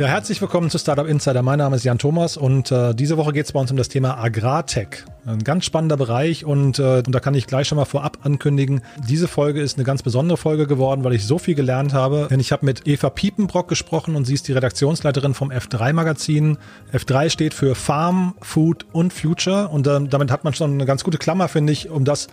[0.00, 1.42] Ja, herzlich willkommen zu Startup Insider.
[1.42, 3.90] Mein Name ist Jan Thomas und äh, diese Woche geht es bei uns um das
[3.90, 5.04] Thema Agrartech.
[5.26, 8.80] Ein ganz spannender Bereich und, äh, und da kann ich gleich schon mal vorab ankündigen,
[9.06, 12.28] diese Folge ist eine ganz besondere Folge geworden, weil ich so viel gelernt habe.
[12.30, 16.56] Denn ich habe mit Eva Piepenbrock gesprochen und sie ist die Redaktionsleiterin vom F3 Magazin.
[16.94, 21.04] F3 steht für Farm, Food und Future und äh, damit hat man schon eine ganz
[21.04, 22.28] gute Klammer, finde ich, um das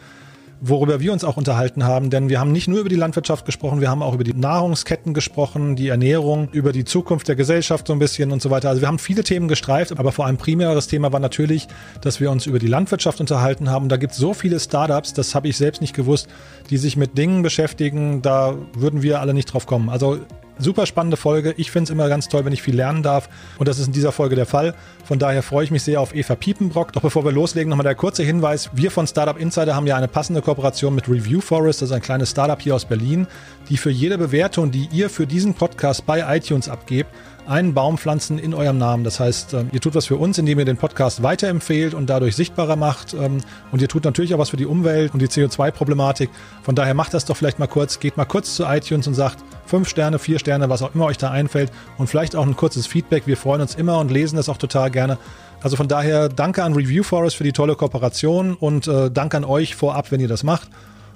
[0.61, 3.81] worüber wir uns auch unterhalten haben, denn wir haben nicht nur über die Landwirtschaft gesprochen,
[3.81, 7.93] wir haben auch über die Nahrungsketten gesprochen, die Ernährung, über die Zukunft der Gesellschaft so
[7.93, 8.69] ein bisschen und so weiter.
[8.69, 11.67] Also wir haben viele Themen gestreift, aber vor allem primäres Thema war natürlich,
[12.01, 13.89] dass wir uns über die Landwirtschaft unterhalten haben.
[13.89, 16.27] Da gibt es so viele Startups, das habe ich selbst nicht gewusst,
[16.69, 19.89] die sich mit Dingen beschäftigen, da würden wir alle nicht drauf kommen.
[19.89, 20.19] Also
[20.59, 21.53] Super spannende Folge.
[21.57, 23.29] Ich finde es immer ganz toll, wenn ich viel lernen darf.
[23.57, 24.73] Und das ist in dieser Folge der Fall.
[25.05, 26.93] Von daher freue ich mich sehr auf Eva Piepenbrock.
[26.93, 28.69] Doch bevor wir loslegen, nochmal der kurze Hinweis.
[28.73, 31.81] Wir von Startup Insider haben ja eine passende Kooperation mit Review Forest.
[31.81, 33.27] Das ist ein kleines Startup hier aus Berlin,
[33.69, 37.09] die für jede Bewertung, die ihr für diesen Podcast bei iTunes abgebt,
[37.47, 39.03] einen Baum pflanzen in eurem Namen.
[39.03, 42.35] Das heißt, ähm, ihr tut was für uns, indem ihr den Podcast weiterempfehlt und dadurch
[42.35, 43.13] sichtbarer macht.
[43.13, 43.39] Ähm,
[43.71, 46.29] und ihr tut natürlich auch was für die Umwelt und die CO2-Problematik.
[46.63, 47.99] Von daher macht das doch vielleicht mal kurz.
[47.99, 51.17] Geht mal kurz zu iTunes und sagt, fünf Sterne, vier Sterne, was auch immer euch
[51.17, 53.27] da einfällt und vielleicht auch ein kurzes Feedback.
[53.27, 55.17] Wir freuen uns immer und lesen das auch total gerne.
[55.61, 59.45] Also von daher danke an Review Forest für die tolle Kooperation und äh, danke an
[59.45, 60.69] euch vorab, wenn ihr das macht.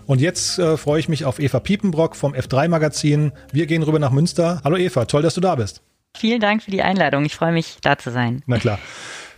[0.07, 3.31] Und jetzt äh, freue ich mich auf Eva Piepenbrock vom F3 Magazin.
[3.51, 4.61] Wir gehen rüber nach Münster.
[4.63, 5.81] Hallo Eva, toll, dass du da bist.
[6.17, 7.25] Vielen Dank für die Einladung.
[7.25, 8.43] Ich freue mich, da zu sein.
[8.45, 8.79] Na klar.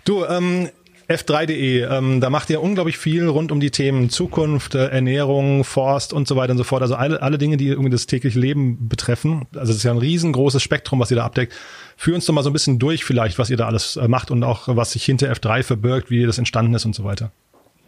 [0.05, 0.69] Du, ähm,
[1.07, 6.13] F3.de, ähm, da macht ihr unglaublich viel rund um die Themen Zukunft, äh, Ernährung, Forst
[6.13, 6.81] und so weiter und so fort.
[6.81, 9.45] Also alle, alle Dinge, die irgendwie das tägliche Leben betreffen.
[9.53, 11.53] Also es ist ja ein riesengroßes Spektrum, was ihr da abdeckt.
[11.97, 14.31] Führ uns doch mal so ein bisschen durch vielleicht, was ihr da alles äh, macht
[14.31, 17.31] und auch was sich hinter F3 verbirgt, wie das entstanden ist und so weiter.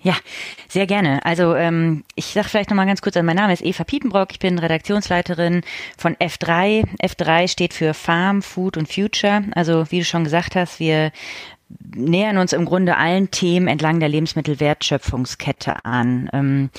[0.05, 0.13] Ja,
[0.67, 1.25] sehr gerne.
[1.25, 4.37] Also ähm, ich sage vielleicht nochmal ganz kurz, also mein Name ist Eva Piepenbrock, ich
[4.37, 5.63] bin Redaktionsleiterin
[5.97, 6.85] von F3.
[7.01, 9.45] F3 steht für Farm, Food und Future.
[9.55, 11.11] Also wie du schon gesagt hast, wir
[11.95, 16.29] nähern uns im Grunde allen Themen entlang der Lebensmittelwertschöpfungskette an.
[16.33, 16.69] Ähm,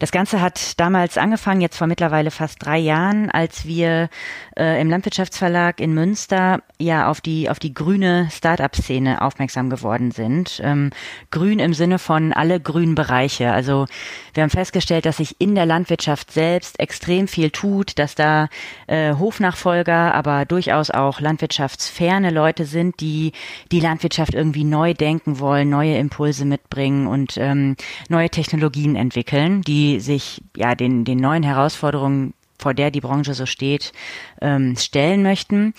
[0.00, 4.10] das Ganze hat damals angefangen, jetzt vor mittlerweile fast drei Jahren, als wir
[4.56, 10.60] äh, im Landwirtschaftsverlag in Münster ja auf die auf die grüne Start-up-Szene aufmerksam geworden sind.
[10.62, 10.90] Ähm,
[11.30, 13.52] grün im Sinne von alle grünen Bereiche.
[13.52, 13.86] Also
[14.34, 18.48] wir haben festgestellt, dass sich in der Landwirtschaft selbst extrem viel tut, dass da
[18.88, 23.32] äh, Hofnachfolger, aber durchaus auch landwirtschaftsferne Leute sind, die
[23.72, 27.76] die Landwirtschaft irgendwie neu denken wollen, neue Impulse mitbringen und ähm,
[28.08, 33.46] neue Technologien entwickeln, die sich ja den den neuen Herausforderungen vor der die Branche so
[33.46, 33.92] steht,
[34.40, 35.74] ähm, stellen möchten.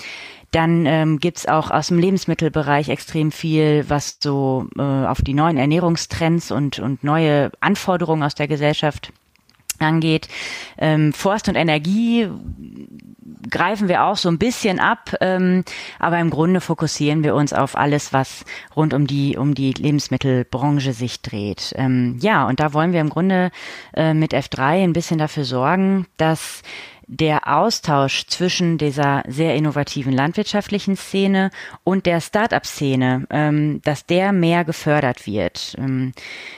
[0.52, 5.58] Dann ähm, gibt auch aus dem Lebensmittelbereich extrem viel, was so äh, auf die neuen
[5.58, 9.12] Ernährungstrends und, und neue Anforderungen aus der Gesellschaft
[9.80, 10.30] angeht.
[10.78, 12.30] Ähm, Forst und Energie
[13.50, 15.64] greifen wir auch so ein bisschen ab, ähm,
[16.00, 18.46] aber im Grunde fokussieren wir uns auf alles, was
[18.76, 21.74] rund um die um die Lebensmittelbranche sich dreht.
[21.76, 23.52] Ähm, ja, und da wollen wir im Grunde
[23.94, 26.62] äh, mit F3 ein bisschen dafür sorgen, dass
[27.08, 31.52] der Austausch zwischen dieser sehr innovativen landwirtschaftlichen Szene
[31.84, 35.76] und der Start-up-Szene, ähm, dass der mehr gefördert wird.
[35.78, 36.14] Ähm,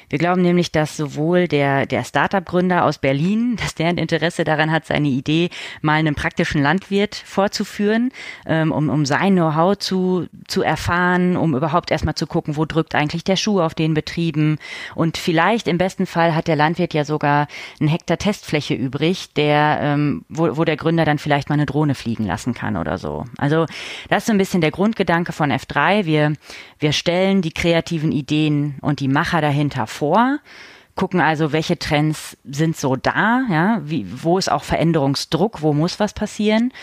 [0.09, 4.71] wir glauben nämlich, dass sowohl der, der Start-up-Gründer aus Berlin, dass der ein Interesse daran
[4.71, 5.49] hat, seine Idee
[5.81, 8.11] mal einem praktischen Landwirt vorzuführen,
[8.45, 12.95] ähm, um, um sein Know-how zu, zu erfahren, um überhaupt erstmal zu gucken, wo drückt
[12.95, 14.57] eigentlich der Schuh auf den Betrieben.
[14.95, 17.47] Und vielleicht im besten Fall hat der Landwirt ja sogar
[17.79, 21.95] einen Hektar Testfläche übrig, der ähm, wo, wo der Gründer dann vielleicht mal eine Drohne
[21.95, 23.25] fliegen lassen kann oder so.
[23.37, 23.65] Also
[24.09, 26.05] das ist so ein bisschen der Grundgedanke von F3.
[26.05, 26.33] Wir,
[26.79, 30.39] wir stellen die kreativen Ideen und die Macher dahinter vor
[30.97, 35.99] gucken also, welche Trends sind so da, ja, wie, wo ist auch Veränderungsdruck, wo muss
[35.99, 36.73] was passieren.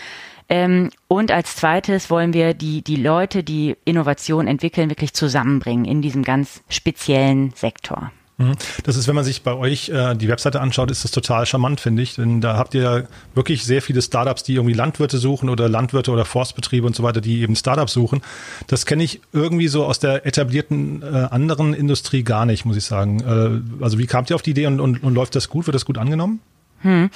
[0.47, 6.01] Ähm, und als zweites wollen wir die, die Leute, die Innovation entwickeln, wirklich zusammenbringen in
[6.01, 8.11] diesem ganz speziellen Sektor.
[8.37, 8.55] Mhm.
[8.83, 11.79] Das ist, wenn man sich bei euch äh, die Webseite anschaut, ist das total charmant,
[11.79, 12.15] finde ich.
[12.15, 16.25] Denn da habt ihr wirklich sehr viele Startups, die irgendwie Landwirte suchen oder Landwirte oder
[16.25, 18.21] Forstbetriebe und so weiter, die eben Startups suchen.
[18.67, 22.83] Das kenne ich irgendwie so aus der etablierten äh, anderen Industrie gar nicht, muss ich
[22.83, 23.21] sagen.
[23.21, 25.67] Äh, also wie kamt ihr auf die Idee und, und, und läuft das gut?
[25.67, 26.41] Wird das gut angenommen?
[26.81, 27.09] Hm.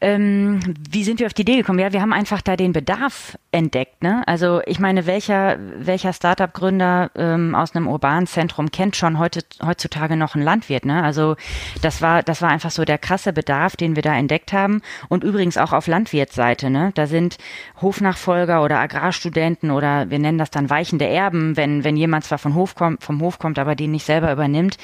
[0.00, 0.60] Ähm,
[0.90, 1.80] wie sind wir auf die Idee gekommen?
[1.80, 4.02] Ja, wir haben einfach da den Bedarf entdeckt.
[4.02, 4.22] Ne?
[4.26, 10.16] Also ich meine, welcher, welcher Startup-Gründer ähm, aus einem urbanen Zentrum kennt schon heute, heutzutage
[10.16, 10.84] noch einen Landwirt?
[10.84, 11.02] Ne?
[11.02, 11.36] Also
[11.82, 14.82] das war, das war einfach so der krasse Bedarf, den wir da entdeckt haben.
[15.08, 16.70] Und übrigens auch auf Landwirtsseite.
[16.70, 16.92] Ne?
[16.94, 17.38] Da sind
[17.80, 22.54] Hofnachfolger oder Agrarstudenten oder wir nennen das dann weichende Erben, wenn, wenn jemand zwar vom
[22.54, 24.76] Hof kommt, vom Hof kommt, aber den nicht selber übernimmt.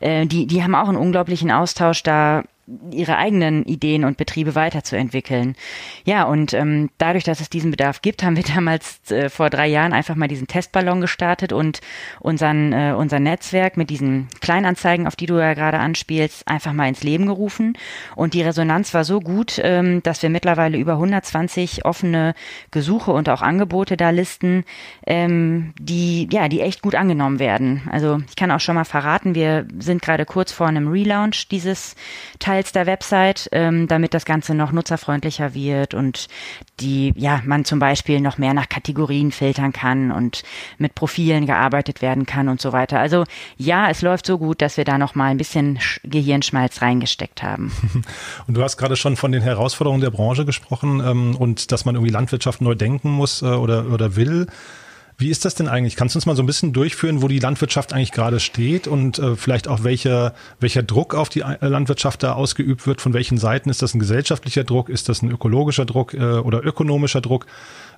[0.00, 2.44] Äh, die, die haben auch einen unglaublichen Austausch da
[2.90, 5.56] ihre eigenen Ideen und Betriebe weiterzuentwickeln.
[6.04, 9.66] Ja, und ähm, dadurch, dass es diesen Bedarf gibt, haben wir damals äh, vor drei
[9.66, 11.80] Jahren einfach mal diesen Testballon gestartet und
[12.20, 16.88] unseren, äh, unser Netzwerk mit diesen Kleinanzeigen, auf die du ja gerade anspielst, einfach mal
[16.88, 17.76] ins Leben gerufen.
[18.16, 22.34] Und die Resonanz war so gut, ähm, dass wir mittlerweile über 120 offene
[22.70, 24.64] Gesuche und auch Angebote da listen,
[25.06, 27.88] ähm, die, ja, die echt gut angenommen werden.
[27.90, 31.94] Also ich kann auch schon mal verraten, wir sind gerade kurz vor einem Relaunch dieses
[32.58, 36.26] Teils der Website, ähm, damit das Ganze noch nutzerfreundlicher wird und
[36.80, 40.42] die, ja, man zum Beispiel noch mehr nach Kategorien filtern kann und
[40.76, 42.98] mit Profilen gearbeitet werden kann und so weiter.
[42.98, 43.22] Also
[43.58, 47.70] ja, es läuft so gut, dass wir da noch mal ein bisschen Gehirnschmalz reingesteckt haben.
[48.48, 51.94] Und du hast gerade schon von den Herausforderungen der Branche gesprochen ähm, und dass man
[51.94, 54.46] irgendwie Landwirtschaft neu denken muss äh, oder, oder will.
[55.20, 55.96] Wie ist das denn eigentlich?
[55.96, 59.18] Kannst du uns mal so ein bisschen durchführen, wo die Landwirtschaft eigentlich gerade steht und
[59.18, 63.00] äh, vielleicht auch welcher, welcher Druck auf die äh, Landwirtschaft da ausgeübt wird?
[63.00, 63.68] Von welchen Seiten?
[63.68, 64.88] Ist das ein gesellschaftlicher Druck?
[64.88, 67.46] Ist das ein ökologischer Druck äh, oder ökonomischer Druck?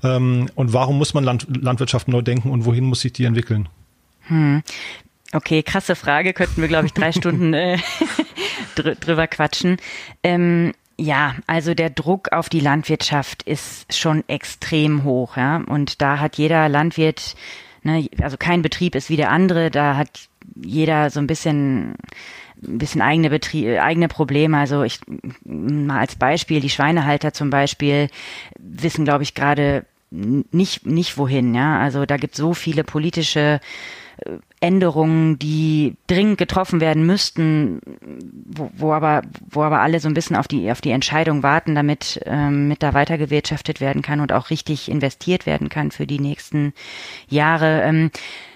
[0.02, 3.69] Ähm, und warum muss man Land, Landwirtschaft neu denken und wohin muss sich die entwickeln?
[4.23, 4.62] Hm.
[5.32, 7.76] Okay, krasse Frage, könnten wir, glaube ich, drei Stunden äh,
[8.75, 9.76] drüber quatschen.
[10.23, 15.62] Ähm, ja, also der Druck auf die Landwirtschaft ist schon extrem hoch, ja.
[15.67, 17.37] Und da hat jeder Landwirt,
[17.82, 21.94] ne, also kein Betrieb ist wie der andere, da hat jeder so ein bisschen
[22.62, 24.58] ein bisschen eigene Betriebe, eigene Probleme.
[24.58, 25.00] Also ich
[25.44, 28.08] mal als Beispiel, die Schweinehalter zum Beispiel
[28.58, 31.81] wissen, glaube ich, gerade nicht, nicht wohin, ja.
[31.81, 33.61] Also da gibt so viele politische
[34.61, 37.81] Änderungen, die dringend getroffen werden müssten,
[38.46, 41.75] wo, wo aber wo aber alle so ein bisschen auf die auf die Entscheidung warten,
[41.75, 46.20] damit ähm, mit da weitergewirtschaftet werden kann und auch richtig investiert werden kann für die
[46.20, 46.75] nächsten
[47.28, 47.82] Jahre.
[47.82, 48.11] Ähm,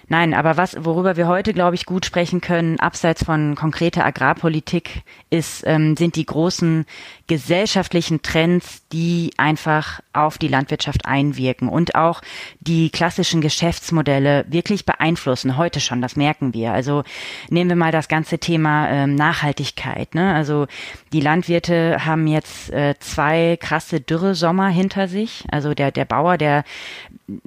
[0.09, 5.03] Nein, aber was, worüber wir heute, glaube ich, gut sprechen können, abseits von konkreter Agrarpolitik,
[5.31, 6.85] ist, ähm, sind die großen
[7.27, 12.21] gesellschaftlichen Trends, die einfach auf die Landwirtschaft einwirken und auch
[12.61, 15.57] die klassischen Geschäftsmodelle wirklich beeinflussen.
[15.57, 16.73] Heute schon, das merken wir.
[16.73, 17.03] Also
[17.49, 20.15] nehmen wir mal das ganze Thema ähm, Nachhaltigkeit.
[20.15, 20.35] Ne?
[20.35, 20.67] Also
[21.13, 25.45] die Landwirte haben jetzt äh, zwei krasse Dürresommer hinter sich.
[25.51, 26.65] Also der, der Bauer, der,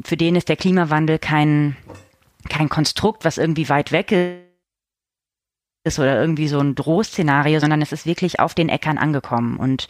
[0.04, 1.78] für den ist der Klimawandel kein
[2.48, 4.12] kein Konstrukt, was irgendwie weit weg
[5.88, 9.58] ist oder irgendwie so ein Drohszenario, sondern es ist wirklich auf den Äckern angekommen.
[9.58, 9.88] Und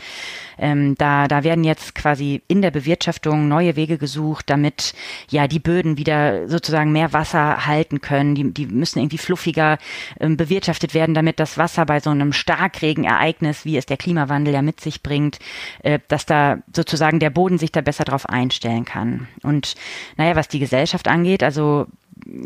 [0.58, 4.94] ähm, da, da werden jetzt quasi in der Bewirtschaftung neue Wege gesucht, damit
[5.30, 8.36] ja die Böden wieder sozusagen mehr Wasser halten können.
[8.36, 9.78] Die, die müssen irgendwie fluffiger
[10.20, 14.62] ähm, bewirtschaftet werden, damit das Wasser bei so einem Starkregenereignis, wie es der Klimawandel ja
[14.62, 15.40] mit sich bringt,
[15.84, 19.28] äh, dass da sozusagen der Boden sich da besser drauf einstellen kann.
[19.44, 19.76] Und
[20.16, 21.88] naja, was die Gesellschaft angeht, also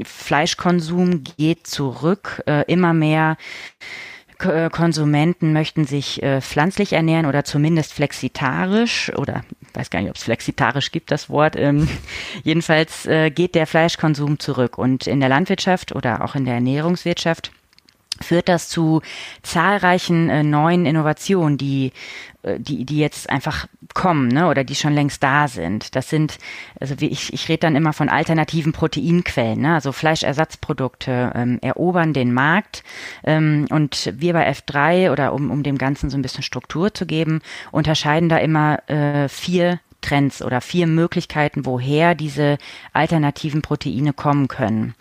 [0.04, 2.42] Fleischkonsum geht zurück.
[2.48, 3.38] Äh, immer mehr
[4.40, 10.16] äh, Konsumenten möchten sich äh, pflanzlich ernähren oder zumindest flexitarisch oder weiß gar nicht, ob
[10.16, 11.56] es flexitarisch gibt, das Wort.
[11.56, 11.88] Ähm,
[12.44, 17.52] jedenfalls äh, geht der Fleischkonsum zurück und in der Landwirtschaft oder auch in der Ernährungswirtschaft
[18.22, 19.02] führt das zu
[19.44, 21.92] zahlreichen äh, neuen Innovationen, die
[22.44, 25.96] äh, die, die jetzt einfach kommen, ne, oder die schon längst da sind.
[25.96, 26.38] Das sind,
[26.80, 32.14] also wie ich, ich rede dann immer von alternativen Proteinquellen, ne, also Fleischersatzprodukte ähm, erobern
[32.14, 32.84] den Markt
[33.24, 37.06] ähm, und wir bei F3 oder um, um dem Ganzen so ein bisschen Struktur zu
[37.06, 37.42] geben,
[37.72, 42.58] unterscheiden da immer äh, vier Trends oder vier Möglichkeiten, woher diese
[42.94, 44.96] alternativen Proteine kommen können.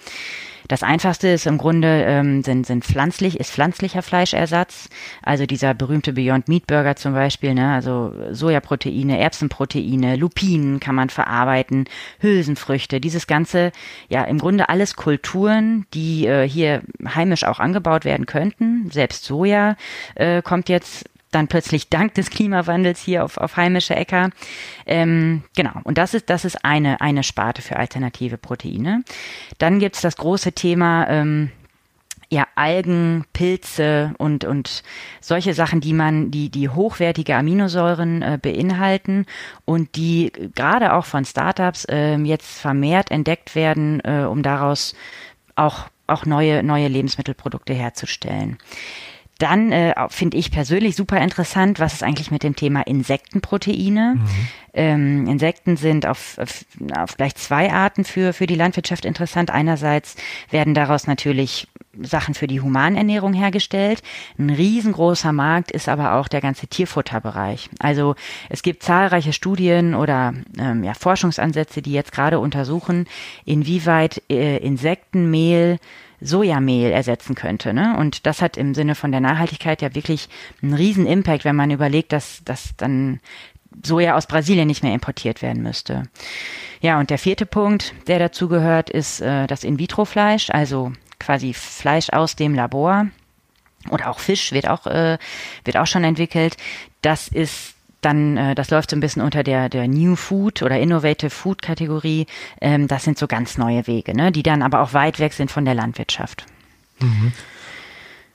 [0.71, 4.89] Das einfachste ist im Grunde ähm, sind, sind pflanzlich, ist pflanzlicher Fleischersatz,
[5.21, 11.11] also dieser berühmte Beyond Meat Burger zum Beispiel, ne, also Sojaproteine, Erbsenproteine, Lupinen kann man
[11.11, 11.87] verarbeiten,
[12.21, 13.73] Hülsenfrüchte, dieses ganze,
[14.09, 18.93] ja im Grunde alles Kulturen, die äh, hier heimisch auch angebaut werden könnten.
[18.93, 19.75] Selbst Soja
[20.15, 24.31] äh, kommt jetzt dann plötzlich dank des Klimawandels hier auf, auf heimische Äcker.
[24.87, 29.05] Ähm, genau, und das ist, das ist eine, eine Sparte für alternative Proteine.
[29.59, 31.51] Dann gibt's das große Thema ähm,
[32.31, 34.85] ja, Algen, Pilze und, und
[35.21, 39.27] solche Sachen, die man, die, die hochwertige Aminosäuren äh, beinhalten
[39.65, 44.95] und die gerade auch von Startups äh, jetzt vermehrt entdeckt werden, äh, um daraus
[45.57, 48.59] auch, auch neue, neue Lebensmittelprodukte herzustellen.
[49.41, 54.17] Dann äh, finde ich persönlich super interessant, was ist eigentlich mit dem Thema Insektenproteine?
[54.17, 54.29] Mhm.
[54.75, 59.51] Ähm, Insekten sind auf, auf, auf gleich zwei Arten für, für die Landwirtschaft interessant.
[59.51, 60.17] Einerseits
[60.51, 61.69] werden daraus natürlich
[61.99, 64.03] Sachen für die Humanernährung hergestellt.
[64.39, 67.71] Ein riesengroßer Markt ist aber auch der ganze Tierfutterbereich.
[67.79, 68.17] Also
[68.51, 73.07] es gibt zahlreiche Studien oder ähm, ja, Forschungsansätze, die jetzt gerade untersuchen,
[73.47, 75.79] inwieweit äh, Insektenmehl
[76.21, 77.73] Sojamehl ersetzen könnte.
[77.73, 77.97] Ne?
[77.99, 80.29] Und das hat im Sinne von der Nachhaltigkeit ja wirklich
[80.63, 83.21] einen riesen Impact, wenn man überlegt, dass, dass dann
[83.85, 86.05] Soja aus Brasilien nicht mehr importiert werden müsste.
[86.81, 92.11] Ja, und der vierte Punkt, der dazu gehört, ist äh, das In-vitro-Fleisch, also quasi Fleisch
[92.11, 93.07] aus dem Labor
[93.91, 95.19] oder auch Fisch wird auch äh,
[95.65, 96.57] wird auch schon entwickelt.
[97.03, 100.79] Das ist dann, äh, das läuft so ein bisschen unter der, der New Food oder
[100.79, 102.27] Innovative Food Kategorie.
[102.61, 105.51] Ähm, das sind so ganz neue Wege, ne, die dann aber auch weit weg sind
[105.51, 106.47] von der Landwirtschaft.
[107.01, 107.33] Mhm.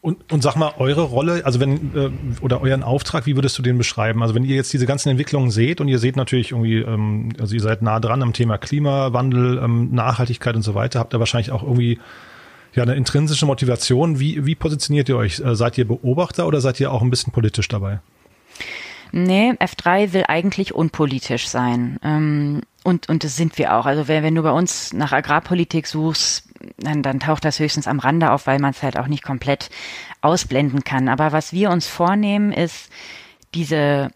[0.06, 3.64] Und, und sag mal, eure Rolle, also wenn, äh, oder euren Auftrag, wie würdest du
[3.64, 4.22] den beschreiben?
[4.22, 7.56] Also wenn ihr jetzt diese ganzen Entwicklungen seht und ihr seht natürlich irgendwie, ähm, also
[7.56, 11.52] ihr seid nah dran am Thema Klimawandel, ähm, Nachhaltigkeit und so weiter, habt ihr wahrscheinlich
[11.52, 11.98] auch irgendwie
[12.76, 14.20] ja eine intrinsische Motivation.
[14.20, 15.40] Wie, wie positioniert ihr euch?
[15.40, 18.00] Äh, seid ihr Beobachter oder seid ihr auch ein bisschen politisch dabei?
[19.18, 21.98] Nee, F3 will eigentlich unpolitisch sein.
[22.04, 23.86] Ähm, und, und das sind wir auch.
[23.86, 28.00] Also wenn, wenn du bei uns nach Agrarpolitik suchst, dann, dann taucht das höchstens am
[28.00, 29.70] Rande auf, weil man es halt auch nicht komplett
[30.20, 31.08] ausblenden kann.
[31.08, 32.90] Aber was wir uns vornehmen, ist
[33.54, 34.12] diese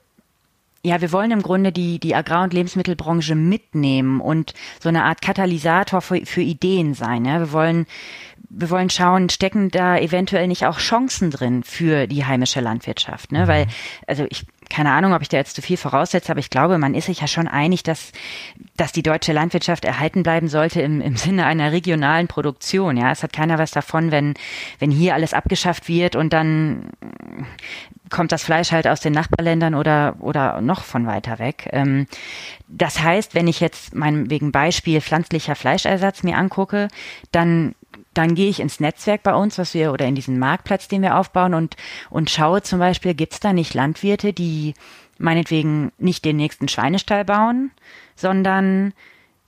[0.82, 5.22] ja, wir wollen im Grunde die, die Agrar- und Lebensmittelbranche mitnehmen und so eine Art
[5.22, 7.26] Katalysator für, für Ideen sein.
[7.26, 7.40] Ja?
[7.40, 7.86] Wir wollen,
[8.50, 13.48] wir wollen schauen, stecken da eventuell nicht auch Chancen drin für die heimische Landwirtschaft, ne?
[13.48, 13.68] Weil,
[14.08, 16.94] also ich, keine Ahnung, ob ich da jetzt zu viel voraussetze, aber ich glaube, man
[16.94, 18.12] ist sich ja schon einig, dass,
[18.78, 22.98] dass die deutsche Landwirtschaft erhalten bleiben sollte im, im Sinne einer regionalen Produktion.
[22.98, 24.36] Ja, es hat keiner was davon, wenn,
[24.78, 26.92] wenn hier alles abgeschafft wird und dann
[28.10, 31.70] kommt das Fleisch halt aus den Nachbarländern oder, oder noch von weiter weg.
[31.72, 32.08] Ähm,
[32.68, 36.88] das heißt, wenn ich jetzt mein wegen Beispiel pflanzlicher Fleischersatz mir angucke,
[37.32, 37.76] dann
[38.14, 41.18] dann gehe ich ins Netzwerk bei uns, was wir oder in diesen Marktplatz, den wir
[41.18, 41.76] aufbauen und
[42.10, 44.74] und schaue zum Beispiel, gibt es da nicht Landwirte, die
[45.18, 47.72] meinetwegen nicht den nächsten Schweinestall bauen,
[48.16, 48.94] sondern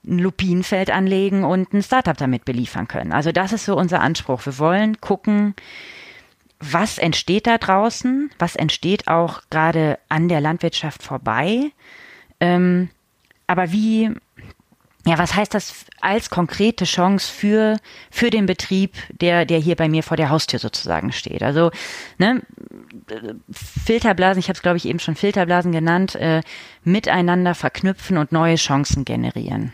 [0.03, 3.12] ein Lupinenfeld anlegen und ein Startup damit beliefern können.
[3.12, 4.46] Also das ist so unser Anspruch.
[4.46, 5.56] Wir wollen gucken,
[6.60, 11.72] was entsteht da draußen, was entsteht auch gerade an der Landwirtschaft vorbei.
[12.39, 12.89] Ähm,
[13.48, 14.12] aber wie,
[15.05, 17.77] ja, was heißt das als konkrete Chance für,
[18.12, 21.41] für den Betrieb, der, der hier bei mir vor der Haustür sozusagen steht?
[21.41, 21.72] Also,
[22.20, 22.41] ne,
[23.51, 26.41] Filterblasen, ich habe es glaube ich eben schon Filterblasen genannt, äh,
[26.84, 29.72] miteinander verknüpfen und neue Chancen generieren.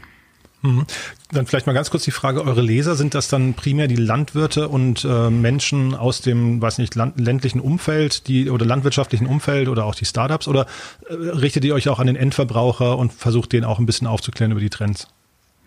[0.61, 0.85] Mhm.
[1.31, 4.69] Dann vielleicht mal ganz kurz die Frage, eure Leser, sind das dann primär die Landwirte
[4.69, 9.85] und äh, Menschen aus dem, weiß nicht, land ländlichen Umfeld, die oder landwirtschaftlichen Umfeld oder
[9.85, 10.65] auch die Startups oder
[11.09, 14.51] äh, richtet ihr euch auch an den Endverbraucher und versucht den auch ein bisschen aufzuklären
[14.51, 15.07] über die Trends?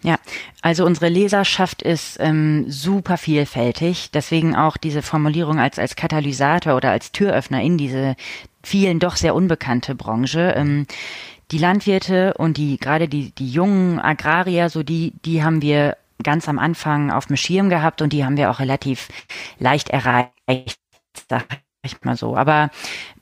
[0.02, 0.18] Ja,
[0.62, 6.90] also unsere Leserschaft ist ähm, super vielfältig, deswegen auch diese Formulierung als als Katalysator oder
[6.90, 8.16] als Türöffner in diese
[8.62, 10.54] vielen doch sehr unbekannte Branche.
[10.56, 10.86] Ähm,
[11.50, 16.48] die Landwirte und die gerade die die jungen Agrarier, so die die haben wir ganz
[16.48, 19.08] am Anfang auf dem Schirm gehabt und die haben wir auch relativ
[19.58, 20.80] leicht erreicht,
[21.28, 21.44] sag
[21.82, 22.36] ich mal so.
[22.36, 22.70] Aber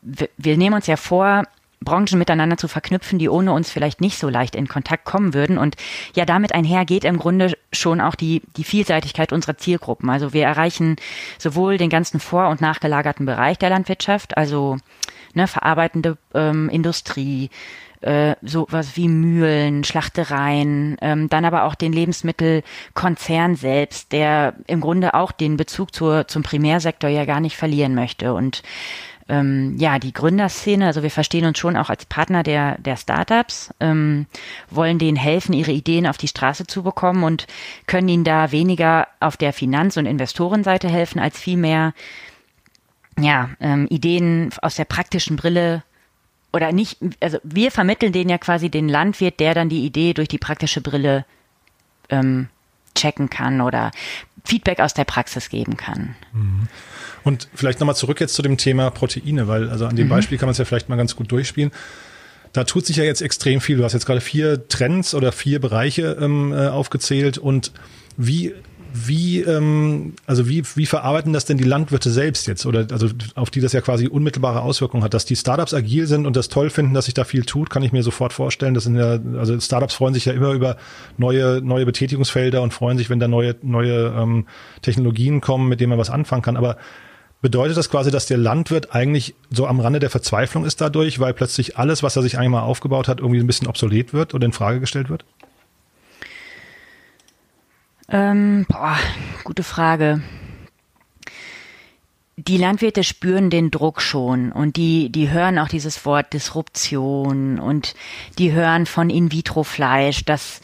[0.02, 1.44] wir, wir nehmen uns ja vor,
[1.80, 5.58] Branchen miteinander zu verknüpfen, die ohne uns vielleicht nicht so leicht in Kontakt kommen würden.
[5.58, 5.76] Und
[6.14, 10.10] ja, damit einher geht im Grunde schon auch die, die Vielseitigkeit unserer Zielgruppen.
[10.10, 10.96] Also wir erreichen
[11.38, 14.78] sowohl den ganzen vor- und nachgelagerten Bereich der Landwirtschaft, also
[15.34, 17.50] ne, verarbeitende ähm, Industrie,
[18.00, 25.14] äh, sowas wie Mühlen, Schlachtereien, ähm, dann aber auch den Lebensmittelkonzern selbst, der im Grunde
[25.14, 28.34] auch den Bezug zur, zum Primärsektor ja gar nicht verlieren möchte.
[28.34, 28.62] Und
[29.28, 33.74] ähm, ja, die Gründerszene, also wir verstehen uns schon auch als Partner der, der Startups,
[33.78, 34.26] ähm,
[34.70, 37.46] wollen denen helfen, ihre Ideen auf die Straße zu bekommen und
[37.86, 41.92] können ihnen da weniger auf der Finanz- und Investorenseite helfen, als vielmehr
[43.18, 45.82] ja, ähm, Ideen aus der praktischen Brille
[46.52, 50.28] oder nicht, also wir vermitteln denen ja quasi den Landwirt, der dann die Idee durch
[50.28, 51.26] die praktische Brille
[52.08, 52.48] ähm,
[52.98, 53.90] checken kann oder
[54.44, 56.14] Feedback aus der Praxis geben kann.
[56.32, 56.68] Mhm.
[57.24, 60.10] Und vielleicht nochmal zurück jetzt zu dem Thema Proteine, weil also an dem mhm.
[60.10, 61.70] Beispiel kann man es ja vielleicht mal ganz gut durchspielen.
[62.52, 63.76] Da tut sich ja jetzt extrem viel.
[63.76, 67.72] Du hast jetzt gerade vier Trends oder vier Bereiche ähm, äh, aufgezählt und
[68.16, 68.54] wie
[68.92, 72.66] wie, ähm, also wie, wie verarbeiten das denn die Landwirte selbst jetzt?
[72.66, 76.26] Oder also auf die das ja quasi unmittelbare Auswirkungen hat, dass die Startups agil sind
[76.26, 78.74] und das toll finden, dass sich da viel tut, kann ich mir sofort vorstellen.
[78.74, 80.76] Das sind ja, also Startups freuen sich ja immer über
[81.16, 84.46] neue, neue Betätigungsfelder und freuen sich, wenn da neue, neue ähm,
[84.82, 86.56] Technologien kommen, mit denen man was anfangen kann.
[86.56, 86.76] Aber
[87.40, 91.34] Bedeutet das quasi, dass der Landwirt eigentlich so am Rande der Verzweiflung ist dadurch, weil
[91.34, 94.44] plötzlich alles, was er sich eigentlich mal aufgebaut hat, irgendwie ein bisschen obsolet wird oder
[94.44, 95.24] in Frage gestellt wird?
[98.10, 98.96] Ähm, boah,
[99.44, 100.22] gute Frage.
[102.46, 107.96] die Landwirte spüren den Druck schon und die, die hören auch dieses Wort Disruption und
[108.38, 110.60] die hören von In-vitro-Fleisch, dass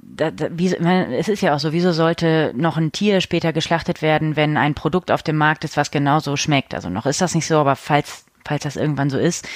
[0.00, 4.02] da, da, wie, es ist ja auch so, wieso sollte noch ein Tier später geschlachtet
[4.02, 6.74] werden, wenn ein Produkt auf dem Markt ist, was genauso schmeckt?
[6.74, 9.48] Also noch ist das nicht so, aber falls, falls das irgendwann so ist,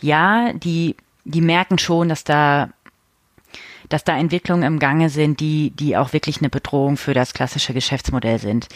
[0.00, 2.70] ja, die, die merken schon, dass da
[3.92, 7.74] dass da Entwicklungen im Gange sind, die, die auch wirklich eine Bedrohung für das klassische
[7.74, 8.68] Geschäftsmodell sind.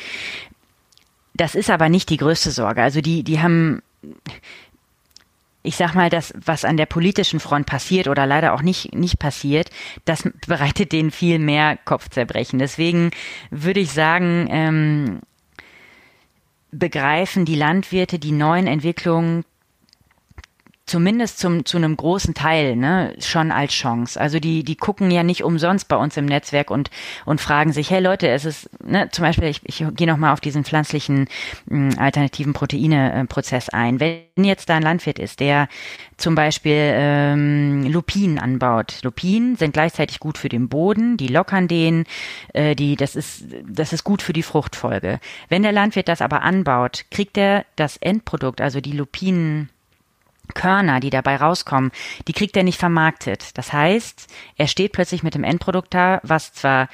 [1.34, 2.82] Das ist aber nicht die größte Sorge.
[2.82, 3.82] Also die, die haben,
[5.62, 9.18] ich sag mal, das, was an der politischen Front passiert oder leider auch nicht, nicht
[9.18, 9.70] passiert,
[10.04, 12.58] das bereitet denen viel mehr Kopfzerbrechen.
[12.58, 13.10] Deswegen
[13.50, 15.20] würde ich sagen, ähm,
[16.72, 19.44] begreifen die Landwirte die neuen Entwicklungen
[20.86, 24.20] zumindest zum, zu einem großen Teil ne, schon als Chance.
[24.20, 26.90] Also die, die gucken ja nicht umsonst bei uns im Netzwerk und,
[27.24, 30.40] und fragen sich, hey Leute, es ist, ne, zum Beispiel, ich, ich gehe nochmal auf
[30.40, 31.28] diesen pflanzlichen
[31.68, 33.98] hm, alternativen Proteine-Prozess ein.
[33.98, 35.68] Wenn jetzt da ein Landwirt ist, der
[36.16, 39.00] zum Beispiel ähm, Lupinen anbaut.
[39.02, 42.04] Lupinen sind gleichzeitig gut für den Boden, die lockern den,
[42.52, 45.18] äh, die, das ist, das ist gut für die Fruchtfolge.
[45.48, 49.68] Wenn der Landwirt das aber anbaut, kriegt er das Endprodukt, also die Lupinen
[50.54, 51.92] Körner, die dabei rauskommen,
[52.28, 53.56] die kriegt er nicht vermarktet.
[53.58, 54.26] Das heißt,
[54.56, 56.88] er steht plötzlich mit dem Endprodukt da, was zwar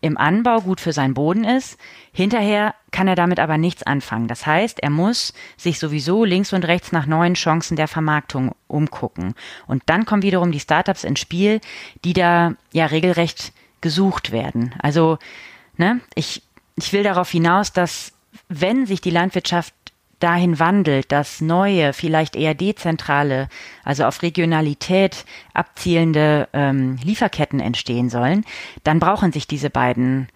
[0.00, 1.78] im Anbau gut für seinen Boden ist,
[2.12, 4.28] hinterher kann er damit aber nichts anfangen.
[4.28, 9.34] Das heißt, er muss sich sowieso links und rechts nach neuen Chancen der Vermarktung umgucken.
[9.66, 11.60] Und dann kommen wiederum die Startups ins Spiel,
[12.04, 14.74] die da ja regelrecht gesucht werden.
[14.78, 15.18] Also,
[15.76, 16.42] ne, ich,
[16.76, 18.12] ich will darauf hinaus, dass
[18.48, 19.74] wenn sich die Landwirtschaft
[20.20, 23.48] dahin wandelt, dass neue, vielleicht eher dezentrale,
[23.84, 28.44] also auf Regionalität abzielende ähm, Lieferketten entstehen sollen,
[28.84, 30.28] dann brauchen sich diese beiden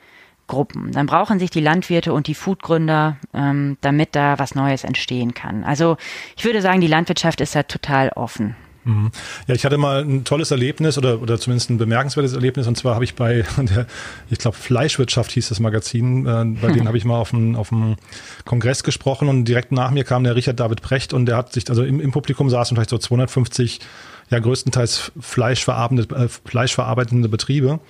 [0.46, 0.92] Gruppen.
[0.92, 5.64] Dann brauchen sich die Landwirte und die Foodgründer, ähm, damit da was Neues entstehen kann.
[5.64, 5.96] Also
[6.36, 8.56] ich würde sagen, die Landwirtschaft ist da total offen.
[8.84, 9.12] Mhm.
[9.46, 12.94] Ja, ich hatte mal ein tolles Erlebnis oder, oder zumindest ein bemerkenswertes Erlebnis und zwar
[12.94, 13.86] habe ich bei der,
[14.30, 16.74] ich glaube Fleischwirtschaft hieß das Magazin, äh, bei hm.
[16.74, 17.96] denen habe ich mal auf dem, auf dem
[18.44, 21.68] Kongress gesprochen und direkt nach mir kam der Richard David Precht und der hat sich,
[21.70, 23.80] also im, im Publikum saßen vielleicht so 250
[24.30, 27.80] ja größtenteils fleischverarbeitende, äh, fleischverarbeitende Betriebe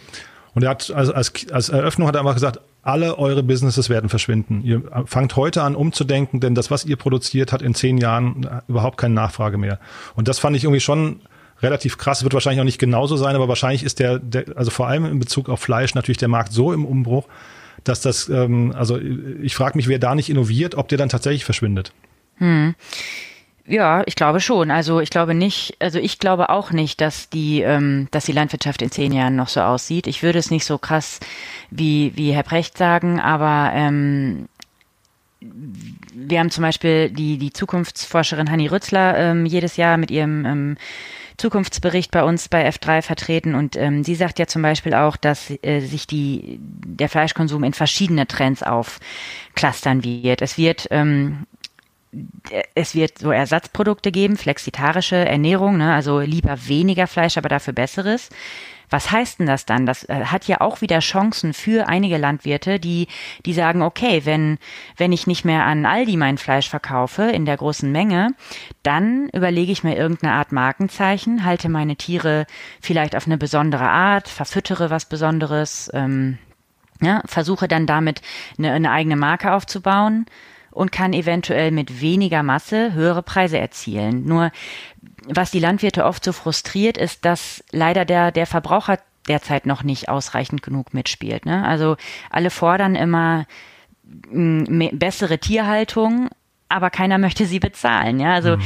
[0.55, 4.11] und er hat also als, als Eröffnung hat er einfach gesagt, alle eure Businesses werden
[4.11, 4.63] verschwinden.
[4.65, 8.99] Ihr fangt heute an umzudenken, denn das, was ihr produziert, hat in zehn Jahren überhaupt
[8.99, 9.79] keine Nachfrage mehr.
[10.15, 11.21] Und das fand ich irgendwie schon
[11.63, 12.25] relativ krass.
[12.25, 15.19] Wird wahrscheinlich auch nicht genauso sein, aber wahrscheinlich ist der, der also vor allem in
[15.21, 17.29] Bezug auf Fleisch natürlich der Markt so im Umbruch,
[17.85, 21.45] dass das, ähm, also ich frage mich, wer da nicht innoviert, ob der dann tatsächlich
[21.45, 21.93] verschwindet.
[22.37, 22.75] Hm.
[23.67, 24.71] Ja, ich glaube schon.
[24.71, 28.83] Also ich glaube nicht, also ich glaube auch nicht, dass die, ähm, dass die Landwirtschaft
[28.83, 30.07] in zehn Jahren noch so aussieht.
[30.09, 31.21] Ich würde es nicht so krass
[31.71, 34.49] wie, wie Herr Brecht sagen, aber ähm,
[35.41, 40.77] wir haben zum Beispiel die, die Zukunftsforscherin Hanni Rützler ähm, jedes Jahr mit ihrem ähm,
[41.37, 45.53] Zukunftsbericht bei uns bei F3 vertreten und ähm, sie sagt ja zum Beispiel auch, dass
[45.63, 50.43] äh, sich die, der Fleischkonsum in verschiedene Trends aufklustern wird.
[50.43, 51.47] Es wird ähm,
[52.75, 55.95] es wird so Ersatzprodukte geben, flexitarische Ernährung, ne?
[55.95, 58.29] also lieber weniger Fleisch, aber dafür besseres.
[58.91, 59.87] Was heißt denn das dann?
[59.87, 63.09] Das äh, hat ja auch wieder Chancen für einige Landwirte, die,
[63.47, 64.59] die sagen, okay, wenn,
[64.99, 68.35] wenn ich nicht mehr an Aldi mein Fleisch verkaufe in der großen Menge,
[68.83, 72.47] dann überlege ich mir irgendeine Art Markenzeichen, halte meine Tiere
[72.83, 76.37] vielleicht auf eine besondere Art, verfüttere was Besonderes, ähm,
[77.01, 78.21] ja, versuche dann damit
[78.59, 80.27] eine, eine eigene Marke aufzubauen
[80.73, 84.25] und kann eventuell mit weniger Masse höhere Preise erzielen.
[84.25, 84.51] Nur
[85.27, 90.09] was die Landwirte oft so frustriert, ist, dass leider der, der Verbraucher derzeit noch nicht
[90.09, 91.47] ausreichend genug mitspielt.
[91.47, 91.65] Ne?
[91.65, 91.97] Also
[92.31, 93.47] alle fordern immer
[94.31, 96.29] mm, bessere Tierhaltung,
[96.69, 98.19] aber keiner möchte sie bezahlen.
[98.19, 98.63] Ja, also mhm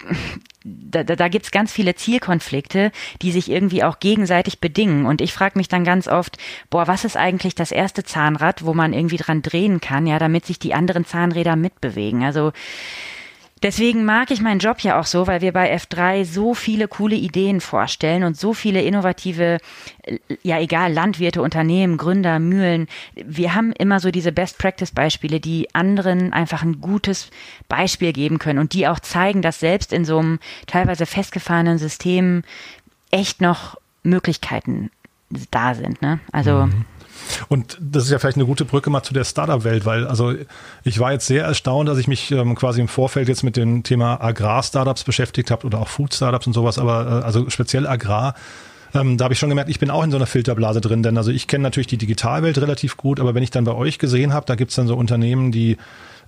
[0.90, 5.06] da, da, gibt ganz viele Zielkonflikte, die sich irgendwie auch gegenseitig bedingen.
[5.06, 6.36] Und ich frage mich dann ganz oft,
[6.68, 10.46] boah, was ist eigentlich das erste Zahnrad, wo man irgendwie dran drehen kann, ja, damit
[10.46, 12.24] sich die anderen Zahnräder mitbewegen?
[12.24, 12.52] Also
[13.62, 17.16] Deswegen mag ich meinen Job ja auch so, weil wir bei F3 so viele coole
[17.16, 19.58] Ideen vorstellen und so viele innovative,
[20.02, 22.88] äh, ja egal, Landwirte, Unternehmen, Gründer, Mühlen.
[23.14, 27.30] Wir haben immer so diese Best-Practice-Beispiele, die anderen einfach ein gutes
[27.68, 32.42] Beispiel geben können und die auch zeigen, dass selbst in so einem teilweise festgefahrenen System
[33.10, 34.90] echt noch Möglichkeiten
[35.50, 36.00] da sind.
[36.00, 36.20] Ne?
[36.32, 36.86] Also mhm.
[37.48, 40.34] Und das ist ja vielleicht eine gute Brücke mal zu der Startup-Welt, weil also
[40.84, 43.82] ich war jetzt sehr erstaunt, dass ich mich ähm, quasi im Vorfeld jetzt mit dem
[43.82, 48.34] Thema Agrar-Startups beschäftigt habe oder auch Food-Startups und sowas, aber äh, also speziell Agrar.
[48.94, 51.16] Ähm, da habe ich schon gemerkt, ich bin auch in so einer Filterblase drin, denn
[51.16, 54.32] also ich kenne natürlich die Digitalwelt relativ gut, aber wenn ich dann bei euch gesehen
[54.32, 55.76] habe, da gibt's dann so Unternehmen, die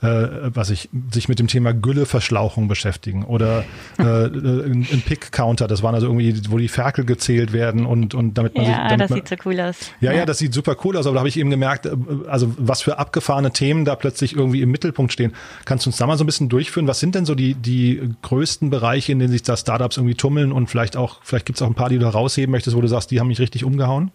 [0.03, 3.65] äh, was ich, sich mit dem Thema Gülleverschlauchung beschäftigen oder
[3.99, 8.15] äh, äh ein, ein Pick-Counter, das waren also irgendwie, wo die Ferkel gezählt werden und,
[8.15, 8.91] und damit man ja, sich.
[8.91, 9.77] Ja, das man, sieht so cool aus.
[10.01, 11.97] Ja, ja, ja, das sieht super cool aus, aber da habe ich eben gemerkt, äh,
[12.27, 15.33] also was für abgefahrene Themen da plötzlich irgendwie im Mittelpunkt stehen.
[15.65, 16.89] Kannst du uns da mal so ein bisschen durchführen?
[16.89, 20.51] Was sind denn so die, die größten Bereiche, in denen sich da Startups irgendwie tummeln
[20.53, 22.89] und vielleicht auch, vielleicht gibt es auch ein paar, die du herausheben möchtest, wo du
[22.89, 24.11] sagst, die haben mich richtig umgehauen?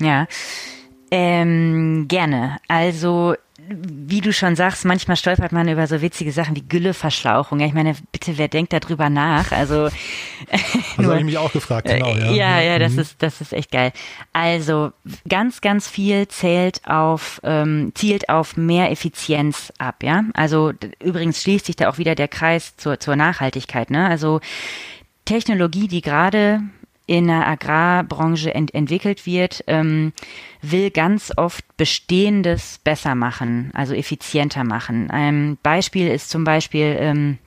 [0.00, 0.26] Ja,
[1.10, 2.58] ähm, gerne.
[2.68, 3.34] Also
[3.70, 7.60] wie du schon sagst, manchmal stolpert man über so witzige Sachen wie Gülleverschlauchung.
[7.60, 9.52] Ja, ich meine, bitte, wer denkt darüber nach?
[9.52, 9.88] Also
[10.96, 12.08] das habe ich mich auch gefragt, genau.
[12.08, 13.00] Ja, ja, ja das mhm.
[13.00, 13.92] ist das ist echt geil.
[14.32, 14.92] Also
[15.28, 20.02] ganz, ganz viel zählt auf ähm, zielt auf mehr Effizienz ab.
[20.02, 23.90] Ja, also übrigens schließt sich da auch wieder der Kreis zur zur Nachhaltigkeit.
[23.90, 24.40] Ne, also
[25.24, 26.62] Technologie, die gerade
[27.08, 30.12] in der Agrarbranche ent entwickelt wird, ähm,
[30.60, 35.10] will ganz oft Bestehendes besser machen, also effizienter machen.
[35.10, 37.38] Ein Beispiel ist zum Beispiel ähm,